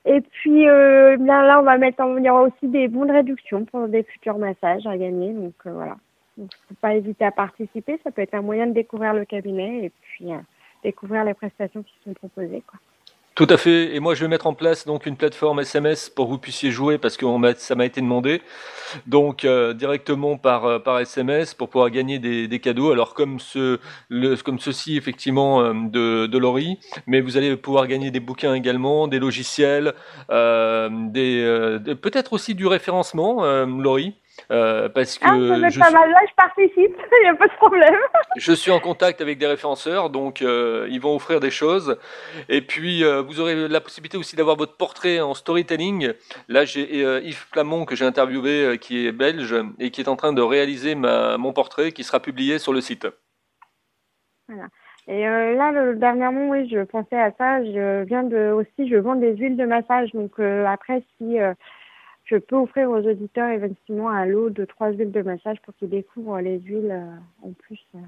Et 0.04 0.20
puis 0.20 0.66
euh, 0.66 1.16
bien 1.18 1.42
là, 1.42 1.60
on 1.60 1.62
va 1.62 1.76
mettre, 1.76 2.02
il 2.16 2.24
y 2.24 2.30
aura 2.30 2.42
aussi 2.42 2.68
des 2.68 2.88
bons 2.88 3.04
de 3.04 3.12
réduction 3.12 3.64
pour 3.66 3.86
des 3.88 4.02
futurs 4.04 4.38
massages 4.38 4.86
à 4.86 4.96
gagner. 4.96 5.32
Donc 5.32 5.54
euh, 5.66 5.72
voilà. 5.72 5.96
Donc, 6.36 6.50
faut 6.68 6.74
pas 6.80 6.94
hésiter 6.94 7.24
à 7.24 7.30
participer. 7.30 8.00
Ça 8.02 8.10
peut 8.10 8.22
être 8.22 8.34
un 8.34 8.40
moyen 8.40 8.66
de 8.66 8.72
découvrir 8.72 9.12
le 9.12 9.26
cabinet 9.26 9.84
et 9.84 9.90
puis 9.90 10.32
euh, 10.32 10.38
découvrir 10.82 11.24
les 11.24 11.34
prestations 11.34 11.82
qui 11.82 11.94
sont 12.02 12.14
proposées. 12.14 12.62
Quoi. 12.66 12.78
Tout 13.34 13.46
à 13.48 13.56
fait. 13.56 13.94
Et 13.94 14.00
moi, 14.00 14.14
je 14.14 14.22
vais 14.22 14.28
mettre 14.28 14.46
en 14.46 14.54
place 14.54 14.86
donc 14.86 15.06
une 15.06 15.16
plateforme 15.16 15.60
SMS 15.60 16.10
pour 16.10 16.26
que 16.26 16.30
vous 16.30 16.38
puissiez 16.38 16.70
jouer 16.70 16.98
parce 16.98 17.16
que 17.16 17.24
ça 17.56 17.74
m'a 17.74 17.86
été 17.86 18.00
demandé. 18.00 18.42
Donc 19.06 19.44
euh, 19.44 19.72
directement 19.72 20.36
par 20.36 20.64
euh, 20.66 20.78
par 20.80 20.98
SMS 20.98 21.54
pour 21.54 21.68
pouvoir 21.68 21.90
gagner 21.90 22.18
des, 22.18 22.48
des 22.48 22.58
cadeaux. 22.58 22.90
Alors 22.90 23.14
comme 23.14 23.38
ce 23.38 23.78
le, 24.08 24.34
comme 24.36 24.58
ceci 24.58 24.96
effectivement 24.96 25.62
euh, 25.62 25.72
de 25.74 26.26
de 26.26 26.38
Laurie, 26.38 26.78
mais 27.06 27.20
vous 27.20 27.36
allez 27.36 27.56
pouvoir 27.56 27.86
gagner 27.86 28.10
des 28.10 28.20
bouquins 28.20 28.52
également, 28.54 29.06
des 29.06 29.20
logiciels, 29.20 29.94
des 30.28 31.78
peut-être 32.02 32.32
aussi 32.32 32.54
du 32.54 32.66
référencement, 32.66 33.44
Laurie. 33.64 34.14
Euh, 34.50 34.88
parce 34.88 35.18
que 35.18 35.26
ah, 35.26 35.68
je 35.68 35.78
pas 35.78 35.90
mal 35.90 36.10
là, 36.10 36.18
je 36.28 36.34
participe, 36.34 36.96
il 37.12 37.22
n'y 37.22 37.28
a 37.28 37.34
pas 37.34 37.46
de 37.46 37.54
problème. 37.54 37.94
je 38.36 38.52
suis 38.52 38.70
en 38.70 38.80
contact 38.80 39.20
avec 39.20 39.38
des 39.38 39.46
référenceurs, 39.46 40.10
donc 40.10 40.42
euh, 40.42 40.86
ils 40.90 41.00
vont 41.00 41.14
offrir 41.14 41.40
des 41.40 41.50
choses. 41.50 41.98
Et 42.48 42.60
puis, 42.60 43.04
euh, 43.04 43.22
vous 43.22 43.40
aurez 43.40 43.68
la 43.68 43.80
possibilité 43.80 44.16
aussi 44.16 44.36
d'avoir 44.36 44.56
votre 44.56 44.76
portrait 44.76 45.20
en 45.20 45.34
storytelling. 45.34 46.12
Là, 46.48 46.64
j'ai 46.64 47.00
Yves 47.24 47.48
Plamont 47.50 47.84
que 47.84 47.94
j'ai 47.94 48.04
interviewé, 48.04 48.78
qui 48.80 49.06
est 49.06 49.12
belge 49.12 49.54
et 49.78 49.90
qui 49.90 50.00
est 50.00 50.08
en 50.08 50.16
train 50.16 50.32
de 50.32 50.42
réaliser 50.42 50.94
ma, 50.94 51.38
mon 51.38 51.52
portrait, 51.52 51.92
qui 51.92 52.04
sera 52.04 52.20
publié 52.20 52.58
sur 52.58 52.72
le 52.72 52.80
site. 52.80 53.06
Voilà. 54.48 54.68
Et 55.08 55.22
là, 55.22 55.72
le, 55.72 55.96
dernièrement, 55.96 56.48
oui, 56.50 56.68
je 56.68 56.84
pensais 56.84 57.18
à 57.18 57.32
ça. 57.32 57.64
Je 57.64 58.04
viens 58.04 58.22
de 58.22 58.52
aussi, 58.52 58.88
je 58.88 58.96
vends 58.96 59.16
des 59.16 59.36
huiles 59.36 59.56
de 59.56 59.64
massage. 59.64 60.12
Donc 60.12 60.38
après, 60.38 61.02
si 61.18 61.38
je 62.30 62.36
peux 62.36 62.56
offrir 62.56 62.88
aux 62.90 63.00
auditeurs 63.00 63.50
effectivement 63.50 64.08
un 64.08 64.24
lot 64.24 64.50
de 64.50 64.64
trois 64.64 64.90
huiles 64.90 65.10
de 65.10 65.22
massage 65.22 65.58
pour 65.64 65.74
qu'ils 65.76 65.90
découvrent 65.90 66.38
les 66.40 66.60
huiles 66.60 66.90
euh, 66.92 67.46
en 67.46 67.52
plus. 67.52 67.80
Euh, 67.96 67.98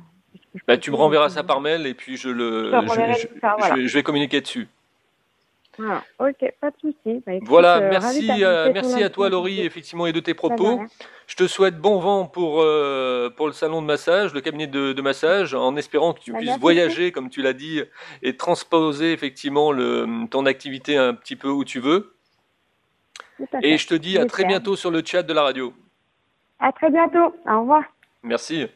bah, 0.67 0.79
tu 0.79 0.91
me 0.91 0.97
renverras 0.97 1.29
ça 1.29 1.43
par 1.43 1.61
mail 1.61 1.87
et 1.87 1.95
puis 1.95 2.17
je 2.17 2.29
le 2.29 2.71
je, 2.71 3.95
vais 3.95 4.03
communiquer 4.03 4.41
dessus. 4.41 4.69
Ok, 5.79 6.53
pas 6.61 6.71
de 6.71 6.77
souci. 6.81 7.23
Bah, 7.27 7.33
voilà, 7.43 7.79
euh, 7.79 7.89
merci, 7.91 8.31
merci 8.73 9.03
à 9.03 9.11
toi 9.11 9.29
Laurie, 9.29 9.63
effectivement, 9.63 10.07
et 10.07 10.13
de 10.13 10.21
tes 10.21 10.35
propos. 10.35 10.81
Je 11.27 11.35
te 11.35 11.47
souhaite 11.47 11.79
bon 11.79 11.99
vent 11.99 12.27
pour, 12.27 12.65
pour 13.37 13.47
le 13.47 13.53
salon 13.53 13.83
de 13.83 13.87
massage, 13.87 14.35
le 14.35 14.41
cabinet 14.41 14.67
de, 14.67 15.03
massage, 15.03 15.55
en 15.55 15.77
espérant 15.77 16.13
que 16.13 16.21
tu 16.21 16.33
bah, 16.33 16.39
puisses 16.39 16.59
voyager, 16.59 17.11
comme 17.11 17.29
tu 17.29 17.43
l'as 17.43 17.55
dit, 17.55 17.81
et 18.23 18.37
transposer 18.37 19.13
effectivement 19.13 19.73
le, 19.73 20.27
ton 20.31 20.47
activité 20.47 20.97
un 20.97 21.15
petit 21.15 21.37
peu 21.37 21.49
où 21.49 21.65
tu 21.65 21.81
veux. 21.81 22.15
Et 23.63 23.79
je 23.79 23.87
te 23.87 23.95
dis 23.95 24.19
à 24.19 24.27
très 24.27 24.45
bientôt 24.45 24.77
sur 24.77 24.91
le 24.91 25.03
chat 25.05 25.23
de 25.23 25.33
la 25.33 25.43
radio. 25.43 25.73
À 26.59 26.73
très 26.73 26.91
bientôt. 26.91 27.35
Au 27.47 27.61
revoir. 27.61 27.85
Merci. 28.23 28.67